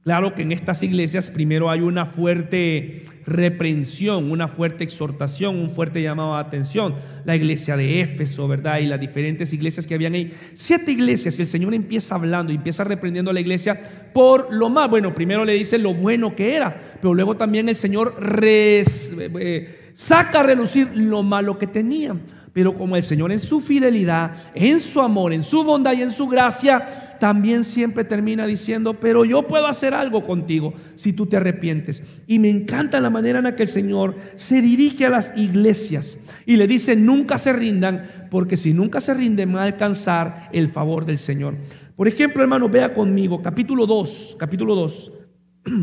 [0.06, 6.00] Claro que en estas iglesias primero hay una fuerte reprensión, una fuerte exhortación, un fuerte
[6.00, 6.94] llamado a atención.
[7.24, 8.78] La iglesia de Éfeso, ¿verdad?
[8.78, 10.32] Y las diferentes iglesias que habían ahí.
[10.54, 13.82] Siete iglesias y el Señor empieza hablando, empieza reprendiendo a la iglesia
[14.14, 14.92] por lo más.
[14.92, 18.84] Bueno, primero le dice lo bueno que era, pero luego también el Señor eh,
[19.96, 22.22] saca a relucir lo malo que tenían.
[22.56, 26.12] Pero como el Señor en su fidelidad, en su amor, en su bondad y en
[26.12, 31.36] su gracia, también siempre termina diciendo, pero yo puedo hacer algo contigo si tú te
[31.36, 32.02] arrepientes.
[32.28, 36.18] Y me encanta la manera en la que el Señor se dirige a las iglesias
[36.46, 40.70] y le dice, nunca se rindan, porque si nunca se rinden van a alcanzar el
[40.70, 41.56] favor del Señor.
[41.98, 45.12] Por ejemplo, hermano, vea conmigo, capítulo 2, capítulo 2,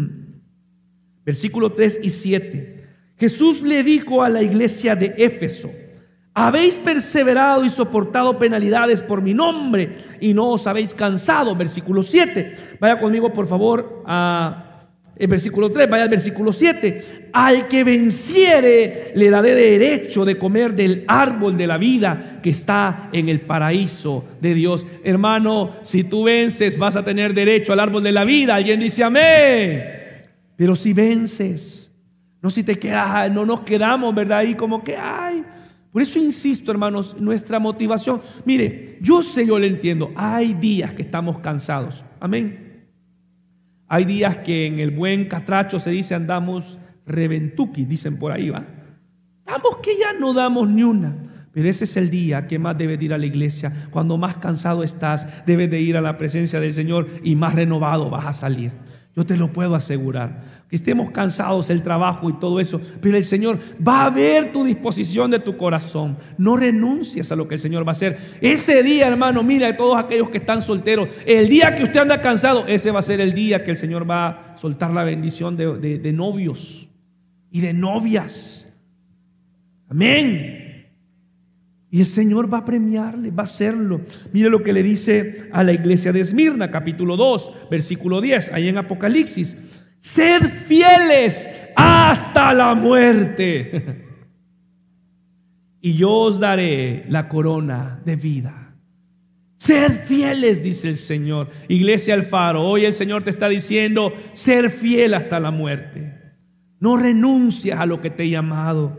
[1.27, 2.77] versículo 3 y 7.
[3.19, 5.71] Jesús le dijo a la iglesia de Éfeso,
[6.35, 11.55] habéis perseverado y soportado penalidades por mi nombre y no os habéis cansado.
[11.55, 12.55] Versículo 7.
[12.81, 14.69] Vaya conmigo, por favor, a
[15.15, 17.31] el versículo 3, vaya al versículo 7.
[17.33, 23.11] Al que venciere le daré derecho de comer del árbol de la vida que está
[23.13, 24.87] en el paraíso de Dios.
[25.05, 28.55] Hermano, si tú vences vas a tener derecho al árbol de la vida.
[28.55, 29.85] Alguien dice amén.
[30.57, 31.93] Pero si vences,
[32.41, 34.39] no si te quedas, no nos quedamos, ¿verdad?
[34.39, 35.45] Ahí como que, ay,
[35.93, 38.21] por eso insisto, hermanos, nuestra motivación.
[38.47, 40.11] Mire, yo sé, yo le entiendo.
[40.17, 42.03] Hay días que estamos cansados.
[42.19, 42.87] Amén.
[43.89, 48.65] Hay días que en el buen catracho se dice andamos reventuki, dicen por ahí, ¿va?
[49.41, 51.15] Estamos que ya no damos ni una.
[51.53, 53.71] Pero ese es el día que más debes ir a la iglesia.
[53.91, 58.09] Cuando más cansado estás, debes de ir a la presencia del Señor y más renovado
[58.09, 58.73] vas a salir.
[59.15, 60.41] Yo te lo puedo asegurar.
[60.69, 64.65] Que estemos cansados del trabajo y todo eso, pero el Señor va a ver tu
[64.65, 66.17] disposición de tu corazón.
[66.39, 68.19] No renuncies a lo que el Señor va a hacer.
[68.41, 72.67] Ese día, hermano, mira todos aquellos que están solteros, el día que usted anda cansado,
[72.67, 76.13] ese va a ser el día que el Señor va a soltar la bendición de
[76.15, 76.89] novios
[77.51, 78.67] y de novias.
[79.91, 80.62] Amén.
[81.95, 84.01] Y el Señor va a premiarle, va a hacerlo.
[84.33, 88.69] Mire lo que le dice a la iglesia de Esmirna, capítulo 2, versículo 10, ahí
[88.69, 89.59] en Apocalipsis.
[89.99, 94.07] Sed fieles hasta la muerte.
[95.83, 98.75] y yo os daré la corona de vida.
[99.59, 101.51] Sed fieles, dice el Señor.
[101.69, 106.39] Iglesia Alfaro, hoy el Señor te está diciendo, ser fiel hasta la muerte.
[106.81, 108.99] No renuncias a lo que te he llamado.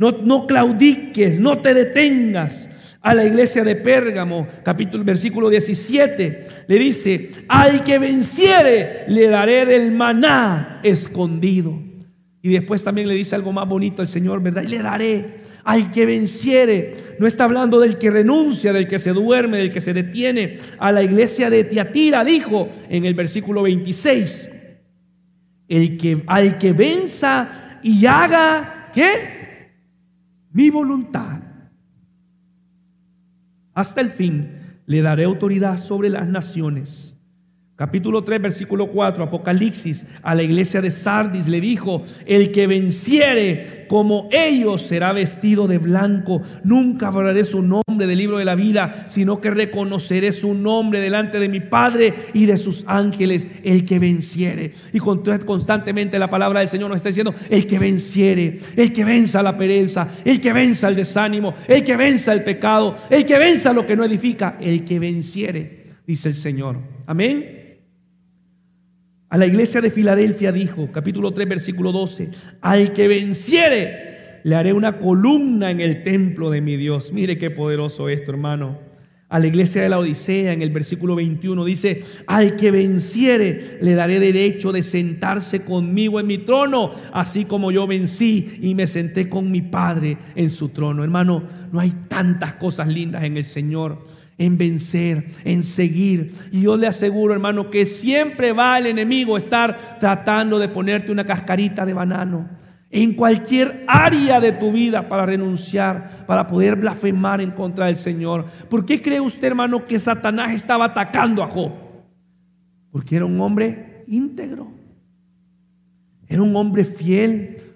[0.00, 2.68] No, claudiques, no te detengas.
[3.02, 9.64] A la iglesia de Pérgamo, capítulo, versículo 17, le dice, al que venciere, le daré
[9.64, 11.78] del maná escondido.
[12.42, 14.62] Y después también le dice algo más bonito al Señor, ¿verdad?
[14.62, 16.94] Y le daré al que venciere.
[17.18, 20.58] No está hablando del que renuncia, del que se duerme, del que se detiene.
[20.78, 24.50] A la iglesia de Tiatira dijo en el versículo 26,
[25.68, 29.39] el que, al que venza y haga, ¿qué?
[30.52, 31.42] Mi voluntad.
[33.72, 34.52] Hasta el fin
[34.86, 37.09] le daré autoridad sobre las naciones
[37.80, 43.86] Capítulo 3, versículo 4, Apocalipsis, a la iglesia de Sardis le dijo, el que venciere
[43.88, 46.42] como ellos será vestido de blanco.
[46.62, 51.40] Nunca hablaré su nombre del libro de la vida, sino que reconoceré su nombre delante
[51.40, 54.72] de mi Padre y de sus ángeles, el que venciere.
[54.92, 59.42] Y constantemente la palabra del Señor nos está diciendo, el que venciere, el que venza
[59.42, 63.72] la pereza, el que venza el desánimo, el que venza el pecado, el que venza
[63.72, 66.76] lo que no edifica, el que venciere, dice el Señor.
[67.06, 67.59] Amén.
[69.30, 74.72] A la iglesia de Filadelfia dijo, capítulo 3, versículo 12, al que venciere, le haré
[74.72, 77.12] una columna en el templo de mi Dios.
[77.12, 78.80] Mire qué poderoso esto, hermano.
[79.28, 83.94] A la iglesia de la Odisea, en el versículo 21, dice, al que venciere, le
[83.94, 89.28] daré derecho de sentarse conmigo en mi trono, así como yo vencí y me senté
[89.28, 91.04] con mi Padre en su trono.
[91.04, 94.02] Hermano, no hay tantas cosas lindas en el Señor
[94.40, 96.32] en vencer, en seguir.
[96.50, 101.12] Y yo le aseguro, hermano, que siempre va el enemigo a estar tratando de ponerte
[101.12, 102.48] una cascarita de banano
[102.90, 108.46] en cualquier área de tu vida para renunciar, para poder blasfemar en contra del Señor.
[108.70, 111.72] ¿Por qué cree usted, hermano, que Satanás estaba atacando a Job?
[112.90, 114.72] Porque era un hombre íntegro.
[116.26, 117.69] Era un hombre fiel.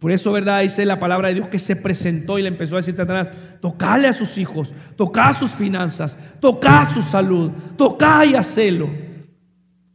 [0.00, 0.62] Por eso, ¿verdad?
[0.62, 4.08] Dice la palabra de Dios que se presentó y le empezó a decir Satanás, tocale
[4.08, 8.88] a sus hijos, toca sus finanzas, toca su salud, toca y hacelo.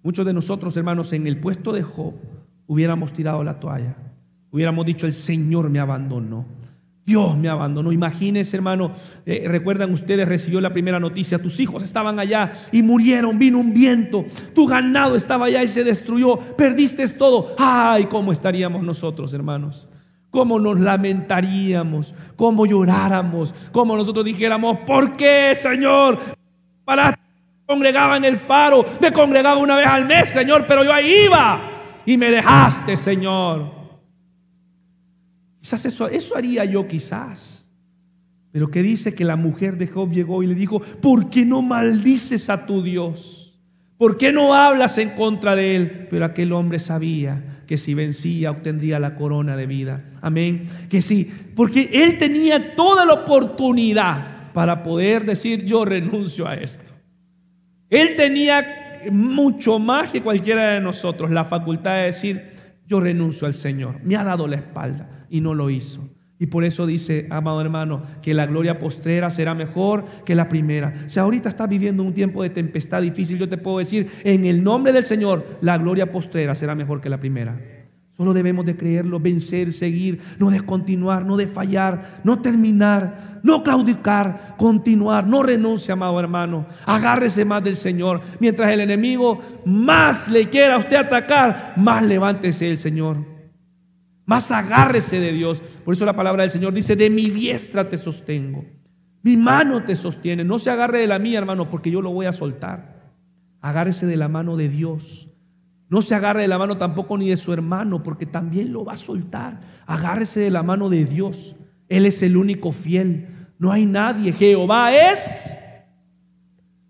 [0.03, 2.13] Muchos de nosotros, hermanos, en el puesto de Job,
[2.67, 3.95] hubiéramos tirado la toalla.
[4.51, 6.45] Hubiéramos dicho, el Señor me abandonó.
[7.03, 7.91] Dios me abandonó.
[7.91, 8.91] Imagínense, hermano,
[9.25, 13.73] eh, recuerdan ustedes, recibió la primera noticia, tus hijos estaban allá y murieron, vino un
[13.73, 17.55] viento, tu ganado estaba allá y se destruyó, perdiste todo.
[17.57, 19.87] Ay, ¿cómo estaríamos nosotros, hermanos?
[20.35, 26.19] Cómo nos lamentaríamos, cómo lloráramos, cómo nosotros dijéramos, ¿por qué, Señor?
[26.83, 27.17] Para
[27.65, 31.71] congregaba en el faro, me congregaba una vez al mes, Señor, pero yo ahí iba
[32.05, 33.71] y me dejaste, Señor.
[35.61, 37.65] Quizás eso, eso haría yo, quizás.
[38.51, 41.61] Pero que dice que la mujer de Job llegó y le dijo, ¿por qué no
[41.61, 43.44] maldices a tu Dios?
[43.97, 46.07] ¿Por qué no hablas en contra de él?
[46.09, 50.03] Pero aquel hombre sabía que si vencía obtendría la corona de vida.
[50.21, 50.65] Amén.
[50.89, 56.91] Que sí, porque él tenía toda la oportunidad para poder decir yo renuncio a esto.
[57.89, 62.53] Él tenía mucho más que cualquiera de nosotros la facultad de decir
[62.87, 64.01] yo renuncio al Señor.
[64.03, 66.14] Me ha dado la espalda y no lo hizo.
[66.37, 70.93] Y por eso dice, amado hermano, que la gloria postrera será mejor que la primera.
[71.07, 74.61] Si ahorita estás viviendo un tiempo de tempestad difícil, yo te puedo decir, en el
[74.61, 77.57] nombre del Señor, la gloria postrera será mejor que la primera.
[78.17, 85.27] Solo debemos de creerlo, vencer, seguir, no descontinuar, no desfallar, no terminar, no claudicar, continuar,
[85.27, 86.65] no renuncie, amado hermano.
[86.85, 88.21] Agárrese más del Señor.
[88.39, 93.34] Mientras el enemigo más le quiera a usted atacar, más levántese el Señor.
[94.25, 95.61] Más agárrese de Dios.
[95.83, 98.65] Por eso la palabra del Señor dice, de mi diestra te sostengo.
[99.21, 100.43] Mi mano te sostiene.
[100.43, 103.13] No se agarre de la mía, hermano, porque yo lo voy a soltar.
[103.61, 105.29] Agárrese de la mano de Dios.
[105.89, 108.93] No se agarre de la mano tampoco ni de su hermano, porque también lo va
[108.93, 109.61] a soltar.
[109.85, 111.55] Agárrese de la mano de Dios.
[111.87, 113.27] Él es el único fiel.
[113.59, 114.31] No hay nadie.
[114.31, 115.51] Jehová es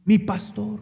[0.05, 0.81] mi pastor.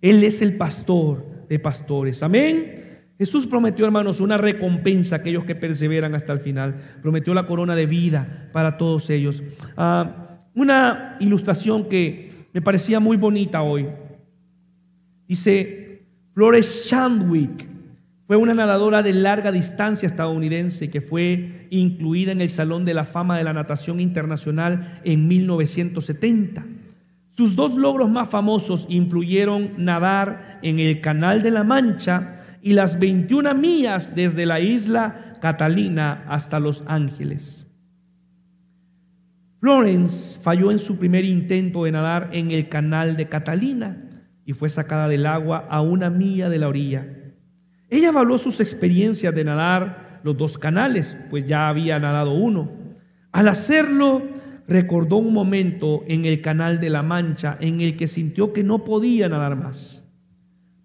[0.00, 2.22] Él es el pastor de pastores.
[2.22, 2.85] Amén.
[3.18, 6.74] Jesús prometió, hermanos, una recompensa a aquellos que perseveran hasta el final.
[7.00, 9.42] Prometió la corona de vida para todos ellos.
[9.76, 13.86] Ah, una ilustración que me parecía muy bonita hoy.
[15.26, 16.02] Dice,
[16.34, 17.66] Flores Chandwick
[18.26, 23.04] fue una nadadora de larga distancia estadounidense que fue incluida en el Salón de la
[23.04, 26.64] Fama de la Natación Internacional en 1970.
[27.30, 32.98] Sus dos logros más famosos influyeron nadar en el Canal de la Mancha y las
[32.98, 37.66] 21 millas desde la isla Catalina hasta Los Ángeles.
[39.60, 43.96] Florence falló en su primer intento de nadar en el canal de Catalina
[44.44, 47.06] y fue sacada del agua a una milla de la orilla.
[47.88, 52.70] Ella evaluó sus experiencias de nadar los dos canales, pues ya había nadado uno.
[53.32, 54.22] Al hacerlo,
[54.68, 58.84] recordó un momento en el canal de la Mancha en el que sintió que no
[58.84, 59.95] podía nadar más.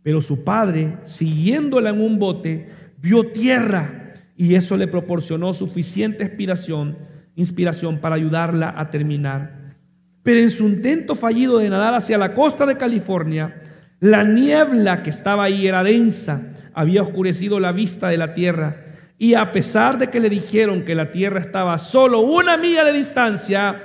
[0.04, 2.70] Pero su padre, siguiéndola en un bote,
[3.02, 6.98] vio tierra y eso le proporcionó suficiente inspiración,
[7.36, 9.76] inspiración para ayudarla a terminar.
[10.24, 13.62] Pero en su intento fallido de nadar hacia la costa de California,
[14.00, 16.42] la niebla que estaba ahí era densa,
[16.74, 18.86] había oscurecido la vista de la tierra.
[19.18, 22.94] Y a pesar de que le dijeron que la tierra estaba solo una milla de
[22.94, 23.84] distancia,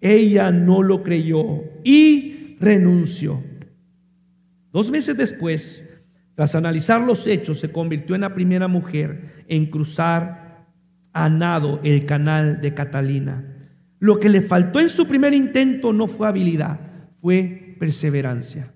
[0.00, 3.42] ella no lo creyó y renunció.
[4.76, 5.88] Dos meses después,
[6.34, 10.66] tras analizar los hechos, se convirtió en la primera mujer en cruzar
[11.14, 13.42] a nado el canal de Catalina.
[14.00, 16.78] Lo que le faltó en su primer intento no fue habilidad,
[17.22, 18.70] fue perseverancia.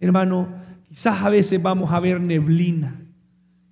[0.00, 0.48] Hermano,
[0.88, 3.02] quizás a veces vamos a ver neblina,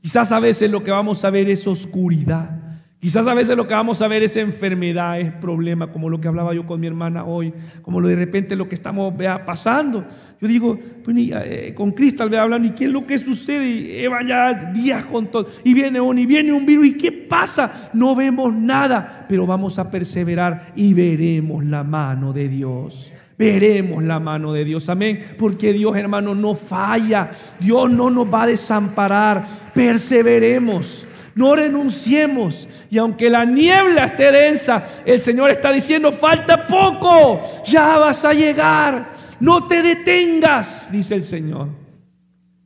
[0.02, 2.71] quizás a veces lo que vamos a ver es oscuridad.
[3.02, 6.28] Quizás a veces lo que vamos a ver es enfermedad, es problema, como lo que
[6.28, 9.12] hablaba yo con mi hermana hoy, como lo de repente lo que estamos
[9.44, 10.04] pasando.
[10.40, 13.68] Yo digo, pues, eh, con Cristal vea hablando, ¿y qué es lo que sucede?
[13.68, 17.10] Y Eva ya días con todo, y viene uno, y viene un virus, ¿y qué
[17.10, 17.90] pasa?
[17.92, 23.10] No vemos nada, pero vamos a perseverar y veremos la mano de Dios.
[23.36, 25.18] Veremos la mano de Dios, amén.
[25.36, 27.30] Porque Dios, hermano, no falla.
[27.58, 29.44] Dios no nos va a desamparar.
[29.74, 32.68] Perseveremos no renunciemos.
[32.90, 38.32] Y aunque la niebla esté densa, el Señor está diciendo, falta poco, ya vas a
[38.32, 39.14] llegar.
[39.40, 41.68] No te detengas, dice el Señor.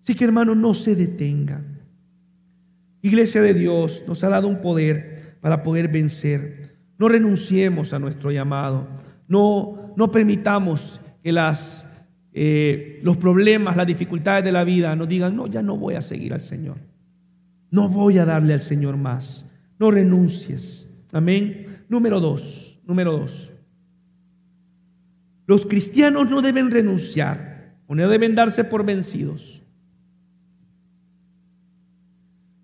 [0.02, 1.62] Así que hermano, no se detenga.
[3.02, 6.76] Iglesia de Dios nos ha dado un poder para poder vencer.
[6.98, 8.88] No renunciemos a nuestro llamado.
[9.28, 11.88] No, no permitamos que las,
[12.32, 16.02] eh, los problemas, las dificultades de la vida nos digan, no, ya no voy a
[16.02, 16.76] seguir al Señor.
[17.70, 19.50] No voy a darle al Señor más.
[19.78, 21.04] No renuncies.
[21.12, 21.84] Amén.
[21.88, 22.80] Número dos.
[22.86, 23.52] Número dos.
[25.46, 29.62] Los cristianos no deben renunciar o no deben darse por vencidos.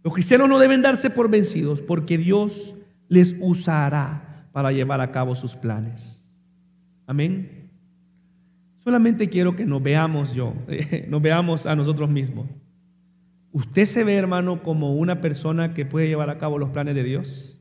[0.02, 2.74] Los cristianos no deben darse por vencidos porque Dios
[3.08, 6.20] les usará para llevar a cabo sus planes.
[7.06, 7.70] Amén.
[8.82, 10.54] Solamente quiero que nos veamos yo,
[11.08, 12.48] nos veamos a nosotros mismos.
[13.52, 17.04] ¿Usted se ve, hermano, como una persona que puede llevar a cabo los planes de
[17.04, 17.60] Dios?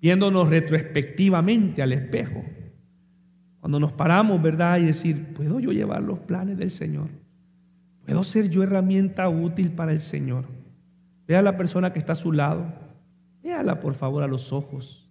[0.00, 2.44] Viéndonos retrospectivamente al espejo.
[3.60, 4.78] Cuando nos paramos, ¿verdad?
[4.78, 7.08] Y decir, ¿puedo yo llevar los planes del Señor?
[8.04, 10.46] ¿Puedo ser yo herramienta útil para el Señor?
[11.26, 12.66] Vea a la persona que está a su lado.
[13.42, 15.08] Véala, por favor, a los ojos.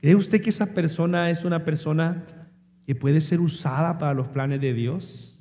[0.00, 2.24] ¿Cree usted que esa persona es una persona
[2.84, 5.35] que puede ser usada para los planes de Dios?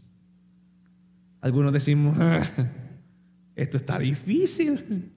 [1.46, 2.42] Algunos decimos, ah,
[3.56, 5.12] esto está difícil.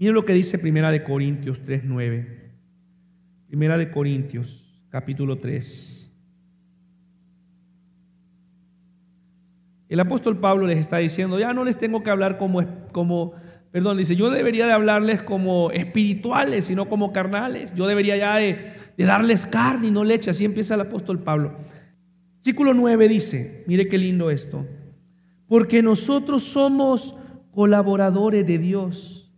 [0.00, 2.26] Miren lo que dice Primera de Corintios 3:9.
[3.46, 6.10] Primera de Corintios, capítulo 3.
[9.88, 13.34] El apóstol Pablo les está diciendo, ya no les tengo que hablar como, como
[13.70, 17.72] perdón, dice, yo debería de hablarles como espirituales y no como carnales.
[17.76, 20.30] Yo debería ya de, de darles carne y no leche.
[20.30, 21.52] Así empieza el apóstol Pablo.
[22.38, 24.64] Versículo 9 dice, mire qué lindo esto,
[25.48, 27.14] porque nosotros somos
[27.50, 29.30] colaboradores de Dios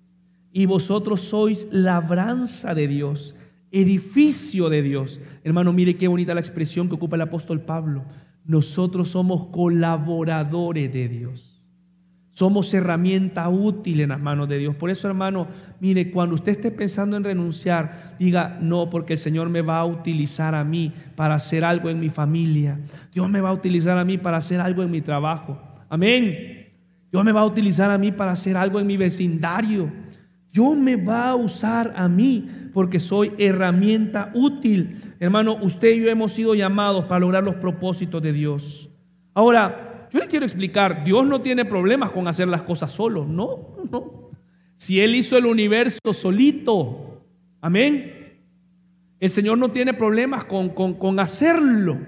[0.53, 3.35] y vosotros sois labranza de Dios,
[3.73, 5.19] edificio de Dios.
[5.45, 8.05] Hermano, mire qué bonita la expresión que ocupa el apóstol Pablo.
[8.45, 11.50] Nosotros somos colaboradores de Dios.
[12.33, 14.77] Somos herramienta útil en las manos de Dios.
[14.77, 15.49] Por eso, hermano,
[15.81, 19.85] mire, cuando usted esté pensando en renunciar, diga, no, porque el Señor me va a
[19.85, 22.79] utilizar a mí para hacer algo en mi familia.
[23.13, 25.61] Dios me va a utilizar a mí para hacer algo en mi trabajo.
[25.89, 26.69] Amén.
[27.11, 29.91] Dios me va a utilizar a mí para hacer algo en mi vecindario.
[30.53, 34.97] Dios me va a usar a mí porque soy herramienta útil.
[35.19, 38.89] Hermano, usted y yo hemos sido llamados para lograr los propósitos de Dios.
[39.35, 43.77] Ahora, yo le quiero explicar, Dios no tiene problemas con hacer las cosas solo, no,
[43.91, 44.31] no.
[44.75, 47.23] Si Él hizo el universo solito,
[47.61, 48.39] amén.
[49.21, 51.99] El Señor no tiene problemas con, con, hacerlo.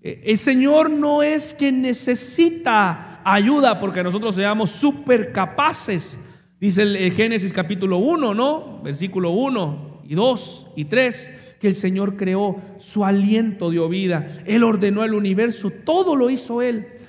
[0.00, 6.18] Eh, el Señor no es que necesita ayuda porque nosotros seamos súper capaces.
[6.60, 8.80] Dice el, Génesis capítulo 1, ¿no?
[8.82, 14.62] Versículo 1 y 2 y 3, que el Señor creó, su aliento dio vida, Él
[14.62, 16.99] ordenó el universo, todo lo hizo Él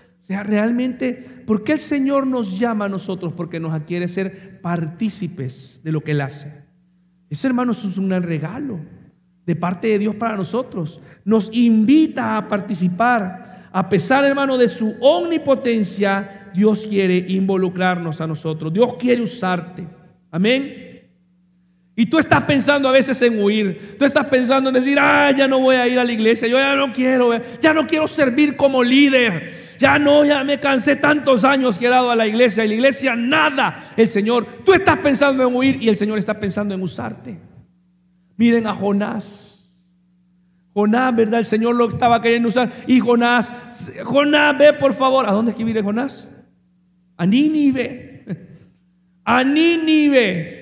[0.43, 3.33] realmente, ¿por qué el Señor nos llama a nosotros?
[3.33, 6.51] Porque nos quiere ser partícipes de lo que Él hace.
[7.29, 8.79] Eso, hermanos, es un gran regalo
[9.45, 10.99] de parte de Dios para nosotros.
[11.25, 13.69] Nos invita a participar.
[13.71, 18.73] A pesar, hermano, de su omnipotencia, Dios quiere involucrarnos a nosotros.
[18.73, 19.87] Dios quiere usarte.
[20.29, 20.90] Amén.
[22.01, 23.95] Y tú estás pensando a veces en huir.
[23.99, 26.47] Tú estás pensando en decir, ah, ya no voy a ir a la iglesia.
[26.47, 27.29] Yo ya no quiero,
[27.61, 29.53] ya no quiero servir como líder.
[29.79, 32.65] Ya no, ya me cansé tantos años que he dado a la iglesia.
[32.65, 33.83] Y la iglesia nada.
[33.95, 37.37] El Señor, tú estás pensando en huir y el Señor está pensando en usarte.
[38.35, 39.63] Miren a Jonás.
[40.73, 41.41] Jonás, ¿verdad?
[41.41, 42.71] El Señor lo estaba queriendo usar.
[42.87, 43.53] Y Jonás,
[44.03, 45.29] Jonás, ve por favor.
[45.29, 46.27] ¿A dónde es que Jonás?
[47.15, 48.25] A Nínive.
[49.23, 50.60] A Nínive.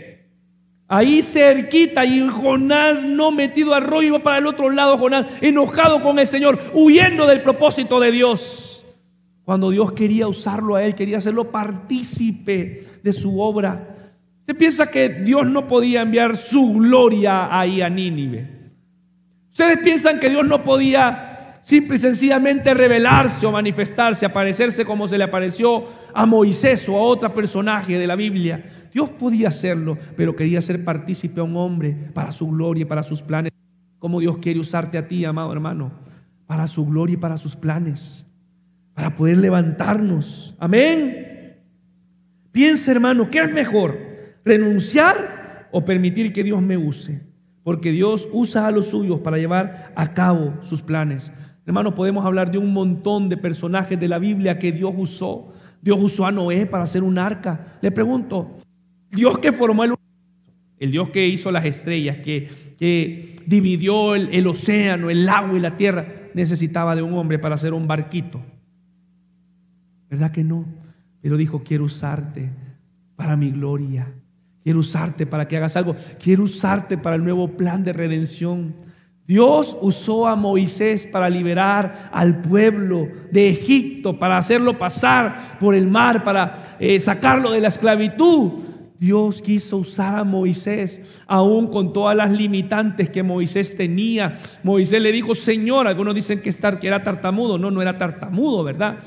[0.89, 2.03] Ahí cerquita.
[2.03, 4.97] Y Jonás no metido al rollo, iba para el otro lado.
[4.97, 8.83] Jonás enojado con el Señor, huyendo del propósito de Dios.
[9.45, 13.95] Cuando Dios quería usarlo a él, quería hacerlo partícipe de su obra.
[14.41, 18.47] ¿Usted piensa que Dios no podía enviar su gloria ahí a Nínive?
[19.51, 21.28] Ustedes piensan que Dios no podía
[21.61, 27.01] simple y sencillamente revelarse o manifestarse, aparecerse como se le apareció a Moisés o a
[27.01, 28.63] otro personaje de la Biblia.
[28.93, 33.03] Dios podía hacerlo, pero quería ser partícipe a un hombre para su gloria y para
[33.03, 33.51] sus planes.
[33.99, 35.91] Como Dios quiere usarte a ti, amado hermano,
[36.47, 38.25] para su gloria y para sus planes,
[38.93, 40.55] para poder levantarnos.
[40.59, 41.57] Amén.
[42.51, 43.97] Piensa, hermano, ¿qué es mejor?
[44.43, 47.29] ¿Renunciar o permitir que Dios me use?
[47.69, 51.31] porque Dios usa a los suyos para llevar a cabo sus planes.
[51.69, 55.53] Hermanos, podemos hablar de un montón de personajes de la Biblia que Dios usó.
[55.83, 57.77] Dios usó a Noé para hacer un arca.
[57.79, 58.57] Le pregunto,
[59.11, 59.93] Dios que formó el
[60.79, 65.61] el Dios que hizo las estrellas, que, que dividió el, el océano, el agua y
[65.61, 68.41] la tierra, necesitaba de un hombre para hacer un barquito.
[70.09, 70.65] ¿Verdad que no?
[71.21, 72.49] Pero dijo, quiero usarte
[73.15, 74.11] para mi gloria.
[74.63, 75.95] Quiero usarte para que hagas algo.
[76.17, 78.88] Quiero usarte para el nuevo plan de redención.
[79.29, 85.85] Dios usó a Moisés para liberar al pueblo de Egipto, para hacerlo pasar por el
[85.85, 88.53] mar, para eh, sacarlo de la esclavitud.
[88.97, 94.39] Dios quiso usar a Moisés, aún con todas las limitantes que Moisés tenía.
[94.63, 97.59] Moisés le dijo, Señor, algunos dicen que, que era tartamudo.
[97.59, 98.97] No, no era tartamudo, ¿verdad?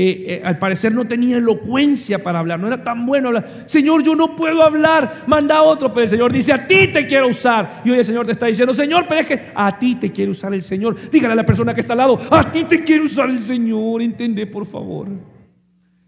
[0.00, 3.48] Eh, eh, al parecer no tenía elocuencia para hablar, no era tan bueno hablar.
[3.64, 7.04] Señor, yo no puedo hablar, manda a otro, pero el Señor dice, a ti te
[7.04, 7.82] quiero usar.
[7.84, 10.30] Y hoy el Señor te está diciendo, Señor, pero es que a ti te quiere
[10.30, 10.94] usar el Señor.
[11.10, 14.00] Dígale a la persona que está al lado, a ti te quiere usar el Señor,
[14.00, 15.08] entiende por favor.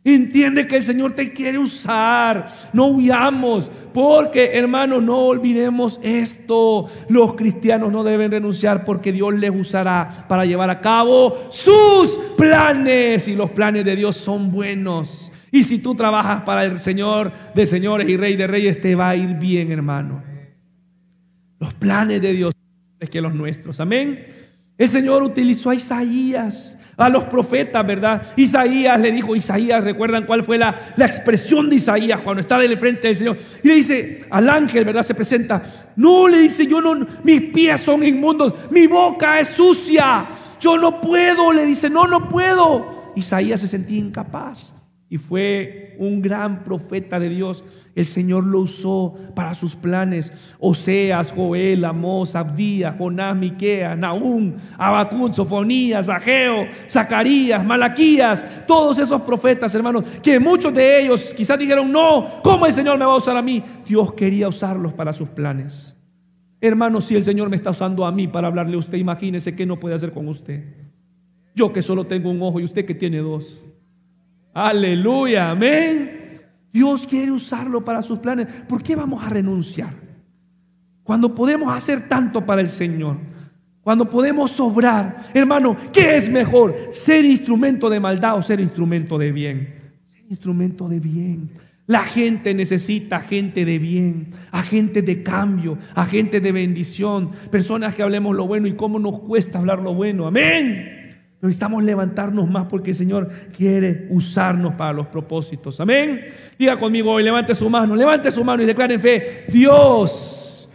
[0.03, 2.49] Entiende que el Señor te quiere usar.
[2.73, 3.71] No huyamos.
[3.93, 6.87] Porque, hermano, no olvidemos esto.
[7.09, 13.29] Los cristianos no deben renunciar porque Dios les usará para llevar a cabo sus planes.
[13.29, 15.31] Y los planes de Dios son buenos.
[15.51, 19.11] Y si tú trabajas para el Señor de señores y Rey de reyes, te va
[19.11, 20.23] a ir bien, hermano.
[21.59, 22.55] Los planes de Dios
[22.99, 23.81] es que los nuestros.
[23.81, 24.27] Amén.
[24.81, 28.23] El Señor utilizó a Isaías a los profetas, ¿verdad?
[28.35, 32.79] Isaías le dijo, Isaías, ¿recuerdan cuál fue la, la expresión de Isaías cuando está el
[32.79, 33.37] frente del Señor?
[33.63, 35.03] Y le dice al ángel, ¿verdad?
[35.03, 35.61] Se presenta,
[35.97, 40.29] no, le dice, yo no, mis pies son inmundos, mi boca es sucia,
[40.59, 43.13] yo no puedo, le dice, no, no puedo.
[43.17, 44.73] Isaías se sentía incapaz
[45.13, 47.65] y fue un gran profeta de Dios.
[47.97, 50.55] El Señor lo usó para sus planes.
[50.61, 59.75] Oseas, Joel, Amós, Abdías, Jonás, Miqueas, Nahum, Abacún, Sofonías, Ageo, Zacarías, Malaquías, todos esos profetas,
[59.75, 63.37] hermanos, que muchos de ellos quizás dijeron, no, ¿cómo el Señor me va a usar
[63.37, 63.61] a mí?
[63.85, 65.97] Dios quería usarlos para sus planes.
[66.61, 69.67] Hermanos, si el Señor me está usando a mí para hablarle a usted, imagínese qué
[69.67, 70.63] no puede hacer con usted.
[71.53, 73.67] Yo que solo tengo un ojo y usted que tiene dos.
[74.53, 76.41] Aleluya, amén.
[76.73, 78.47] Dios quiere usarlo para sus planes.
[78.69, 79.95] ¿Por qué vamos a renunciar?
[81.03, 83.17] Cuando podemos hacer tanto para el Señor.
[83.83, 85.31] Cuando podemos sobrar.
[85.35, 86.77] Hermano, ¿qué es mejor?
[86.91, 89.75] ¿Ser instrumento de maldad o ser instrumento de bien?
[90.07, 91.51] Ser instrumento de bien.
[91.87, 97.97] La gente necesita gente de bien, a gente de cambio, a gente de bendición, personas
[97.97, 100.29] que hablemos lo bueno y cómo nos cuesta hablar lo bueno.
[100.29, 101.00] Amén.
[101.43, 105.81] Necesitamos levantarnos más porque el Señor quiere usarnos para los propósitos.
[105.81, 106.27] Amén.
[106.59, 110.69] Diga conmigo hoy, levante su mano, levante su mano y declare en fe, Dios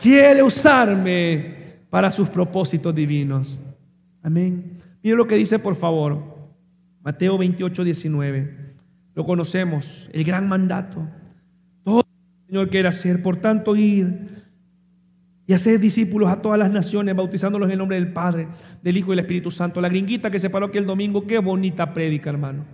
[0.00, 1.56] quiere usarme
[1.90, 3.58] para sus propósitos divinos.
[4.22, 4.78] Amén.
[5.02, 6.22] Mire lo que dice, por favor,
[7.02, 8.56] Mateo 28, 19.
[9.14, 11.06] Lo conocemos, el gran mandato.
[11.84, 14.44] Todo el Señor quiere hacer, por tanto, ir
[15.50, 18.46] y hacer discípulos a todas las naciones, bautizándolos en el nombre del Padre,
[18.84, 19.80] del Hijo y del Espíritu Santo.
[19.80, 22.64] La gringuita que se paró aquí el domingo, qué bonita prédica, hermano.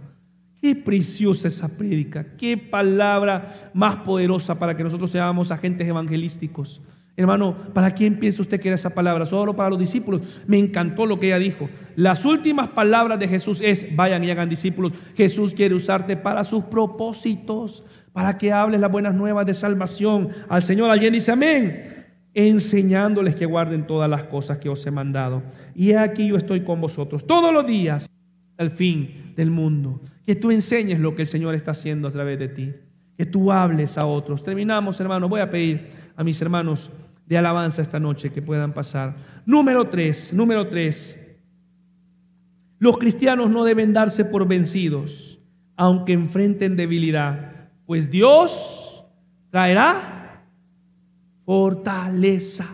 [0.61, 6.83] Qué preciosa esa prédica, qué palabra más poderosa para que nosotros seamos agentes evangelísticos.
[7.17, 9.25] Hermano, ¿para quién piensa usted que era esa palabra?
[9.25, 10.43] Solo para los discípulos.
[10.47, 11.71] Me encantó lo que ella dijo.
[11.95, 14.93] Las últimas palabras de Jesús es, vayan y hagan discípulos.
[15.17, 20.63] Jesús quiere usarte para sus propósitos, para que hables las buenas nuevas de salvación al
[20.63, 20.91] Señor.
[20.91, 22.05] Alguien dice amén
[22.37, 25.43] enseñándoles que guarden todas las cosas que os he mandado.
[25.75, 28.11] Y aquí yo estoy con vosotros todos los días
[28.59, 30.03] al fin del mundo.
[30.27, 32.75] Que tú enseñes lo que el Señor está haciendo a través de ti.
[33.17, 34.45] Que tú hables a otros.
[34.45, 35.31] Terminamos, hermanos.
[35.31, 36.91] Voy a pedir a mis hermanos
[37.25, 39.17] de alabanza esta noche que puedan pasar.
[39.47, 41.19] Número tres, número tres.
[42.79, 45.39] Los cristianos no deben darse por vencidos,
[45.75, 49.07] aunque enfrenten debilidad, pues Dios
[49.49, 50.16] traerá
[51.47, 52.67] fortaleza.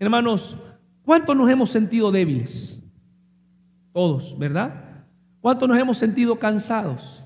[0.00, 0.58] Hermanos,
[1.02, 2.78] ¿cuántos nos hemos sentido débiles?
[3.92, 5.04] Todos, ¿verdad?
[5.40, 7.24] ¿Cuántos nos hemos sentido cansados,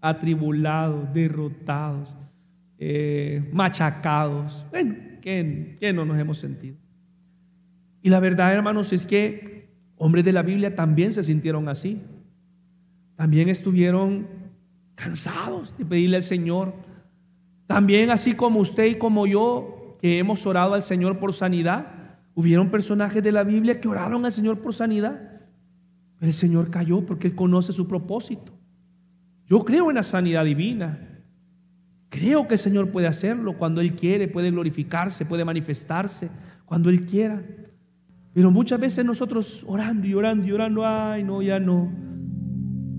[0.00, 2.10] atribulados, derrotados,
[2.78, 4.66] eh, machacados?
[4.70, 6.76] Bueno, ¿quién, ¿quién no nos hemos sentido?
[8.02, 12.02] Y la verdad, hermanos, es que hombres de la Biblia también se sintieron así.
[13.16, 14.26] También estuvieron
[14.94, 16.74] cansados de pedirle al Señor.
[17.66, 21.86] También así como usted y como yo, que hemos orado al Señor por sanidad,
[22.34, 25.20] hubieron personajes de la Biblia que oraron al Señor por sanidad.
[26.20, 28.52] El Señor cayó porque Él conoce su propósito.
[29.46, 31.06] Yo creo en la sanidad divina.
[32.08, 36.30] Creo que el Señor puede hacerlo cuando Él quiere, puede glorificarse, puede manifestarse,
[36.64, 37.42] cuando Él quiera.
[38.32, 41.90] Pero muchas veces nosotros orando y orando y orando, ay, no, ya no.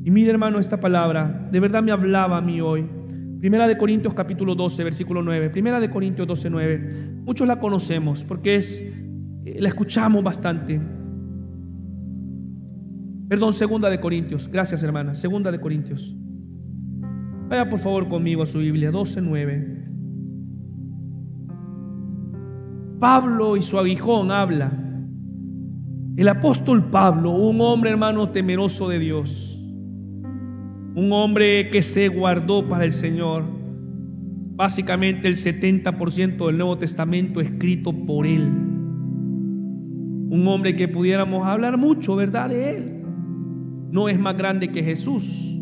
[0.03, 2.87] Y mire hermano, esta palabra de verdad me hablaba a mí hoy.
[3.41, 5.49] Primera de Corintios capítulo 12, versículo 9.
[5.49, 7.21] Primera de Corintios 12, 9.
[7.25, 8.83] Muchos la conocemos porque es,
[9.57, 10.79] la escuchamos bastante.
[13.27, 14.47] Perdón, segunda de Corintios.
[14.47, 15.15] Gracias hermana.
[15.15, 16.15] Segunda de Corintios.
[17.49, 19.87] Vaya por favor conmigo a su Biblia, 12, 9.
[22.99, 24.71] Pablo y su aguijón habla
[26.15, 29.50] el apóstol Pablo, un hombre hermano temeroso de Dios,
[30.93, 33.43] un hombre que se guardó para el Señor,
[34.55, 38.41] básicamente el 70% del Nuevo Testamento escrito por él.
[40.29, 42.49] Un hombre que pudiéramos hablar mucho, ¿verdad?
[42.49, 43.01] De él.
[43.91, 45.57] No es más grande que Jesús.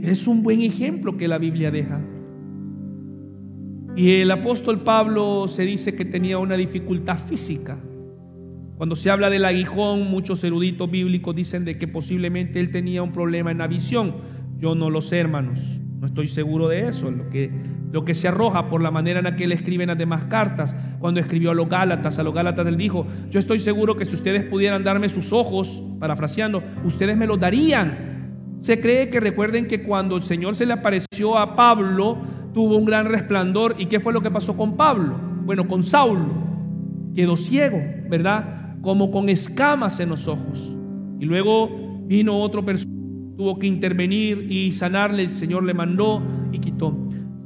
[0.00, 2.02] Es un buen ejemplo que la Biblia deja.
[3.96, 7.78] Y el apóstol Pablo se dice que tenía una dificultad física.
[8.76, 13.12] Cuando se habla del aguijón, muchos eruditos bíblicos dicen de que posiblemente él tenía un
[13.12, 14.14] problema en la visión.
[14.60, 15.58] Yo no lo sé, hermanos.
[15.98, 17.10] No estoy seguro de eso.
[17.10, 17.50] Lo que,
[17.90, 20.24] lo que se arroja por la manera en la que él escribe en las demás
[20.24, 24.04] cartas, cuando escribió a los Gálatas, a los Gálatas él dijo, yo estoy seguro que
[24.04, 28.56] si ustedes pudieran darme sus ojos, parafraseando, ustedes me los darían.
[28.60, 32.18] Se cree que recuerden que cuando el Señor se le apareció a Pablo,
[32.52, 33.74] tuvo un gran resplandor.
[33.78, 35.18] ¿Y qué fue lo que pasó con Pablo?
[35.44, 36.50] Bueno, con Saulo.
[37.14, 38.60] Quedó ciego, ¿verdad?
[38.82, 40.76] como con escamas en los ojos.
[41.18, 41.70] Y luego
[42.06, 42.90] vino otro persona,
[43.40, 46.22] tuvo que intervenir y sanarle, el Señor le mandó
[46.52, 46.94] y quitó.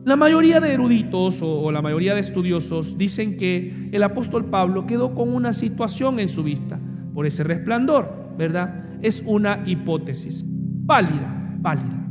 [0.04, 5.14] La mayoría de eruditos o, la mayoría de estudiosos dicen que el apóstol Pablo quedó
[5.14, 6.80] con una situación en su vista
[7.14, 8.86] por ese resplandor, ¿verdad?
[9.02, 12.08] Es una hipótesis válida, válida.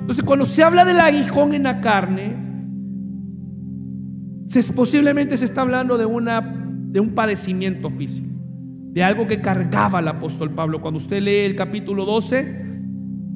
[0.00, 2.36] Entonces, cuando se habla del aguijón en la carne,
[4.46, 8.30] se, posiblemente se está hablando de una de un padecimiento físico,
[8.92, 10.80] de algo que cargaba el apóstol Pablo.
[10.80, 12.67] Cuando usted lee el capítulo 12,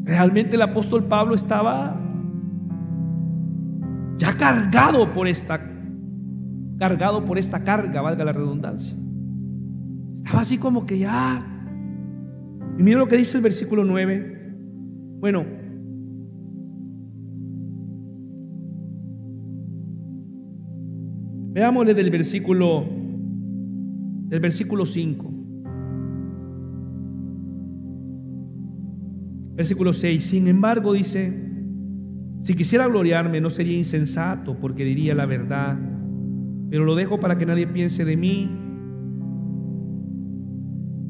[0.05, 1.99] realmente el apóstol Pablo estaba
[4.19, 5.69] ya cargado por esta
[6.79, 8.97] cargado por esta carga, valga la redundancia.
[10.17, 11.49] Estaba así como que ya
[12.79, 14.57] y mira lo que dice el versículo 9.
[15.21, 15.45] Bueno,
[21.53, 22.85] veámosle del versículo
[24.29, 25.32] del versículo 5.
[29.55, 30.25] Versículo 6.
[30.25, 31.33] Sin embargo, dice,
[32.41, 35.79] si quisiera gloriarme no sería insensato porque diría la verdad,
[36.71, 38.51] pero lo dejo para que nadie piense de mí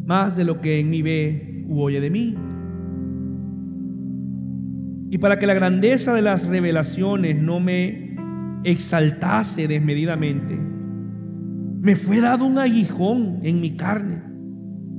[0.04, 2.36] más de lo que en mí ve u oye de mí.
[5.10, 8.16] Y para que la grandeza de las revelaciones no me
[8.64, 10.72] exaltase desmedidamente
[11.82, 14.22] me fue dado un aguijón en mi carne.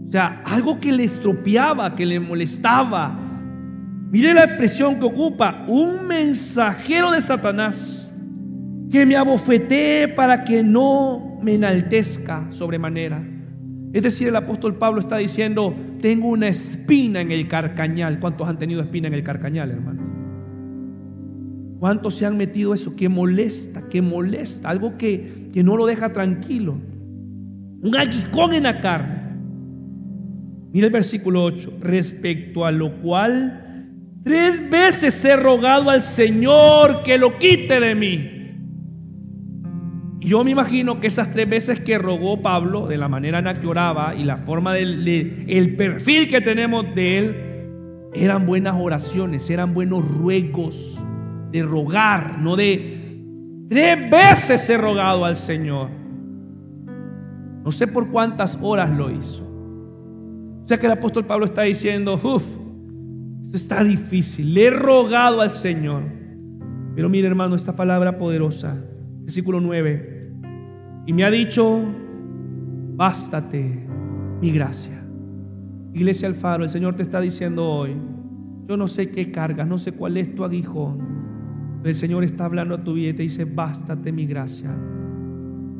[0.06, 3.18] O sea, algo que le estropeaba, que le molestaba.
[4.14, 8.14] Mire la expresión que ocupa, un mensajero de Satanás
[8.92, 13.28] que me abofetee para que no me enaltezca sobremanera.
[13.92, 18.20] Es decir, el apóstol Pablo está diciendo, tengo una espina en el carcañal.
[18.20, 20.04] ¿Cuántos han tenido espina en el carcañal, hermano?
[21.80, 22.96] ¿Cuántos se han metido eso?
[22.96, 26.78] Que molesta, que molesta, algo que, que no lo deja tranquilo.
[27.82, 29.24] Un aguijón en la carne.
[30.72, 31.80] Mira el versículo 8.
[31.82, 33.63] Respecto a lo cual,
[34.24, 38.30] tres veces he rogado al Señor que lo quite de mí.
[40.20, 43.60] Yo me imagino que esas tres veces que rogó Pablo, de la manera en la
[43.60, 45.06] que oraba y la forma del
[45.48, 47.36] el perfil que tenemos de él,
[48.14, 51.02] eran buenas oraciones, eran buenos ruegos
[51.52, 53.00] de rogar, no de...
[53.70, 55.90] Tres veces he rogado al Señor.
[57.64, 59.44] No sé por cuántas horas lo hizo.
[60.64, 62.44] O sea que el apóstol Pablo está diciendo, uff,
[63.54, 64.52] esto está difícil.
[64.52, 66.02] Le he rogado al Señor.
[66.96, 68.84] Pero mire hermano, esta palabra poderosa,
[69.22, 70.22] versículo 9.
[71.06, 71.84] Y me ha dicho,
[72.96, 73.88] bástate
[74.42, 75.06] mi gracia.
[75.94, 77.96] Iglesia Alfaro, el Señor te está diciendo hoy,
[78.68, 80.98] yo no sé qué cargas, no sé cuál es tu aguijón,
[81.78, 84.76] pero el Señor está hablando a tu vida y te dice, bástate mi gracia,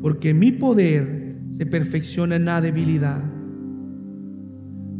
[0.00, 3.33] porque mi poder se perfecciona en la debilidad.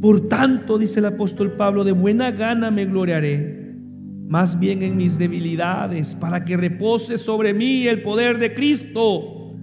[0.00, 3.74] Por tanto, dice el apóstol Pablo, de buena gana me gloriaré,
[4.28, 9.54] más bien en mis debilidades, para que repose sobre mí el poder de Cristo.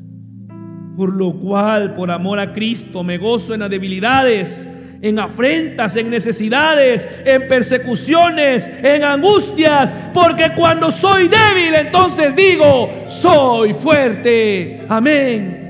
[0.98, 4.68] Por lo cual, por amor a Cristo, me gozo en las debilidades
[5.02, 13.74] en afrentas, en necesidades, en persecuciones, en angustias, porque cuando soy débil, entonces digo, soy
[13.74, 14.82] fuerte.
[14.88, 15.61] Amén.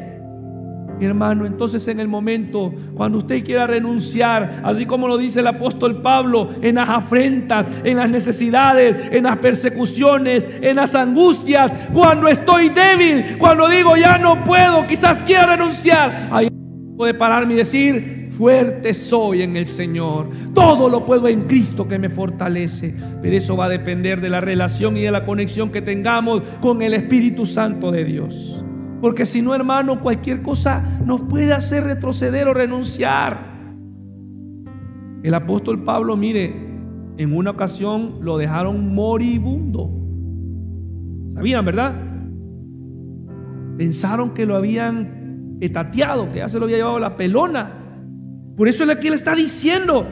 [1.02, 6.02] Hermano, entonces en el momento cuando usted quiera renunciar, así como lo dice el apóstol
[6.02, 12.70] Pablo, en las afrentas, en las necesidades, en las persecuciones, en las angustias, cuando estoy
[12.70, 16.50] débil, cuando digo ya no puedo, quizás quiera renunciar, ahí
[16.96, 20.30] puede pararme y decir, fuerte soy en el Señor.
[20.54, 22.96] Todo lo puedo en Cristo que me fortalece.
[23.22, 26.82] Pero eso va a depender de la relación y de la conexión que tengamos con
[26.82, 28.64] el Espíritu Santo de Dios.
[29.02, 33.52] Porque si no, hermano, cualquier cosa nos puede hacer retroceder o renunciar.
[35.24, 36.54] El apóstol Pablo, mire,
[37.18, 39.90] en una ocasión lo dejaron moribundo.
[41.36, 41.96] ¿Sabían, verdad?
[43.78, 47.78] Pensaron que lo habían etateado, que ya se lo había llevado la pelona.
[48.56, 50.06] Por eso aquí le está diciendo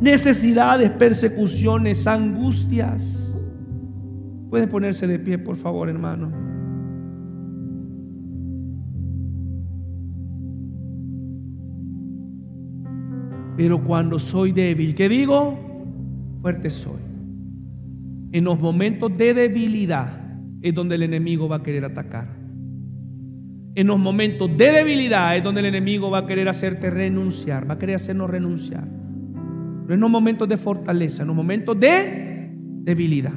[0.00, 3.36] necesidades, persecuciones, angustias.
[4.50, 6.55] Pueden ponerse de pie, por favor, hermano.
[13.56, 15.58] Pero cuando soy débil, ¿qué digo?
[16.42, 17.00] Fuerte soy.
[18.32, 22.46] En los momentos de debilidad es donde el enemigo va a querer atacar
[23.76, 27.74] en los momentos de debilidad es donde el enemigo va a querer hacerte renunciar, va
[27.74, 28.86] a querer hacernos renunciar.
[28.86, 32.48] No en los momentos de fortaleza, en los momentos de
[32.82, 33.34] debilidad.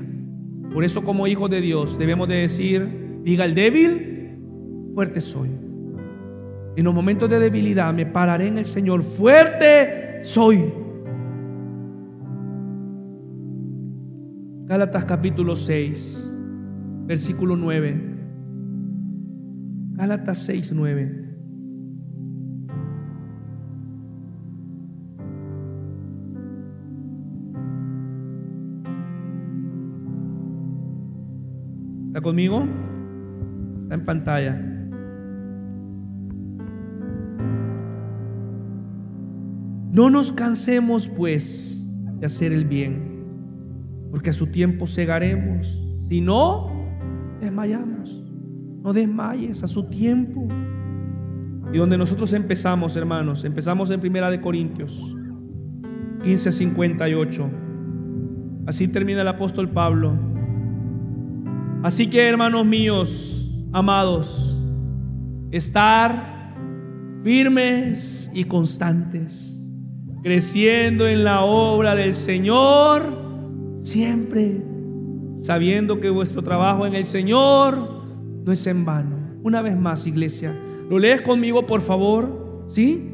[0.74, 4.38] Por eso como hijos de Dios debemos de decir, diga el débil,
[4.96, 5.50] fuerte soy.
[6.78, 10.74] En los momentos de debilidad me pararé en el Señor, fuerte soy.
[14.66, 16.32] Gálatas capítulo 6,
[17.06, 18.18] versículo 9.
[19.96, 21.26] Gálatas 6, 9.
[32.08, 32.64] ¿Está conmigo?
[33.84, 34.79] Está en pantalla.
[39.92, 41.86] No nos cansemos pues
[42.20, 43.24] de hacer el bien,
[44.12, 45.82] porque a su tiempo cegaremos.
[46.10, 46.72] Si no,
[47.40, 48.24] desmayamos.
[48.84, 50.48] No desmayes a su tiempo.
[51.74, 55.16] Y donde nosotros empezamos, hermanos, empezamos en Primera de Corintios
[56.24, 57.50] 15:58.
[58.66, 60.14] Así termina el apóstol Pablo.
[61.84, 64.60] Así que, hermanos míos, amados,
[65.52, 66.54] estar
[67.24, 69.59] firmes y constantes,
[70.22, 73.18] creciendo en la obra del Señor,
[73.82, 74.62] siempre
[75.42, 78.04] sabiendo que vuestro trabajo en el Señor
[78.44, 79.18] no es en vano.
[79.42, 80.54] Una vez más, iglesia,
[80.90, 82.66] lo lees conmigo, por favor.
[82.68, 83.10] ¿Sí?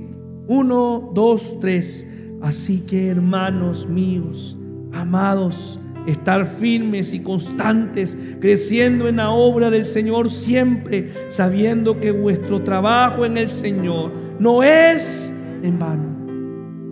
[0.47, 2.07] Uno, dos, tres.
[2.41, 4.57] Así que, hermanos míos,
[4.91, 12.61] amados, estar firmes y constantes, creciendo en la obra del Señor siempre, sabiendo que vuestro
[12.61, 15.33] trabajo en el Señor no es
[15.63, 16.14] en vano.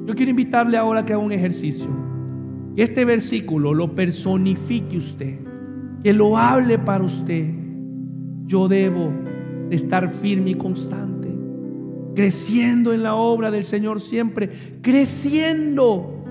[0.06, 1.88] Yo quiero invitarle ahora a que haga un ejercicio.
[2.76, 5.40] Que este versículo lo personifique usted,
[6.04, 7.64] que lo hable para usted
[8.46, 9.12] yo debo
[9.70, 11.30] de estar firme y constante,
[12.16, 14.50] creciendo en la obra del Señor siempre,
[14.82, 16.24] creciendo.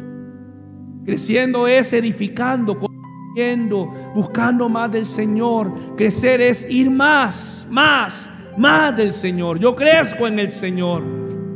[1.04, 5.72] Creciendo es edificando, construyendo, buscando más del Señor.
[5.96, 9.58] Crecer es ir más, más, más del Señor.
[9.58, 11.02] Yo crezco en el Señor.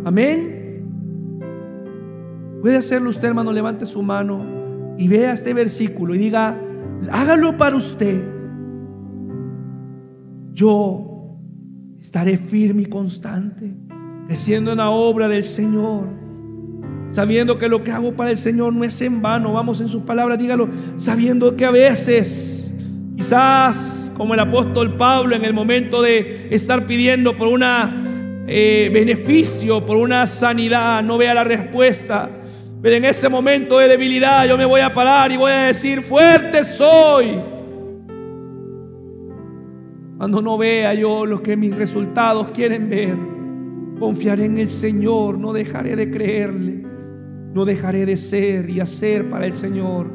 [0.05, 0.56] Amén.
[2.67, 3.53] Puede hacerlo usted, hermano.
[3.53, 4.45] Levante su mano
[4.99, 6.59] y vea este versículo y diga,
[7.13, 8.25] hágalo para usted
[10.53, 11.39] yo
[12.01, 13.73] estaré firme y constante,
[14.27, 16.09] creciendo en la obra del Señor,
[17.13, 19.53] sabiendo que lo que hago para el Señor no es en vano.
[19.53, 22.75] Vamos en sus palabras, dígalo, sabiendo que a veces,
[23.17, 27.95] quizás como el apóstol Pablo en el momento de estar pidiendo por una
[28.49, 32.36] eh, beneficio, por una sanidad, no vea la respuesta.
[32.83, 36.03] Pero en ese momento de debilidad yo me voy a parar y voy a decir,
[36.03, 37.39] fuerte soy.
[40.19, 43.17] Cuando no vea yo lo que mis resultados quieren ver,
[43.99, 46.87] confiaré en el Señor, no dejaré de creerle,
[47.53, 50.11] no dejaré de ser y hacer para el Señor.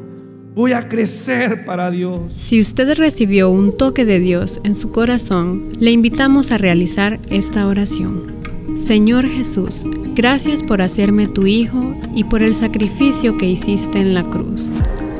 [0.54, 2.20] Voy a crecer para Dios.
[2.36, 7.66] Si usted recibió un toque de Dios en su corazón, le invitamos a realizar esta
[7.66, 8.41] oración.
[8.74, 9.84] Señor Jesús,
[10.14, 14.70] gracias por hacerme tu Hijo y por el sacrificio que hiciste en la cruz.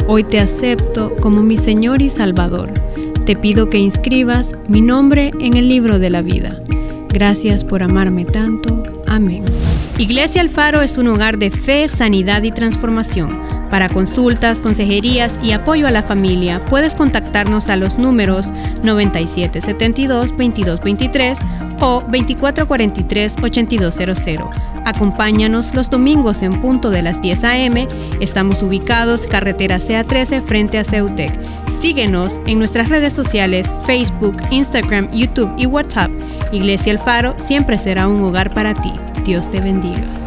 [0.09, 2.73] Hoy te acepto como mi Señor y Salvador.
[3.27, 6.61] Te pido que inscribas mi nombre en el libro de la vida.
[7.09, 8.83] Gracias por amarme tanto.
[9.07, 9.45] Amén.
[9.99, 13.39] Iglesia Alfaro es un hogar de fe, sanidad y transformación.
[13.71, 21.39] Para consultas, consejerías y apoyo a la familia, puedes contactarnos a los números 9772-2223
[21.83, 24.49] o 2443-8200.
[24.85, 27.87] Acompáñanos los domingos en punto de las 10 a.m.
[28.21, 31.33] Estamos ubicados carretera CA13 frente a Ceutec.
[31.81, 36.11] Síguenos en nuestras redes sociales Facebook, Instagram, YouTube y WhatsApp.
[36.53, 38.93] Iglesia El Faro siempre será un hogar para ti.
[39.25, 40.22] Dios te bendiga.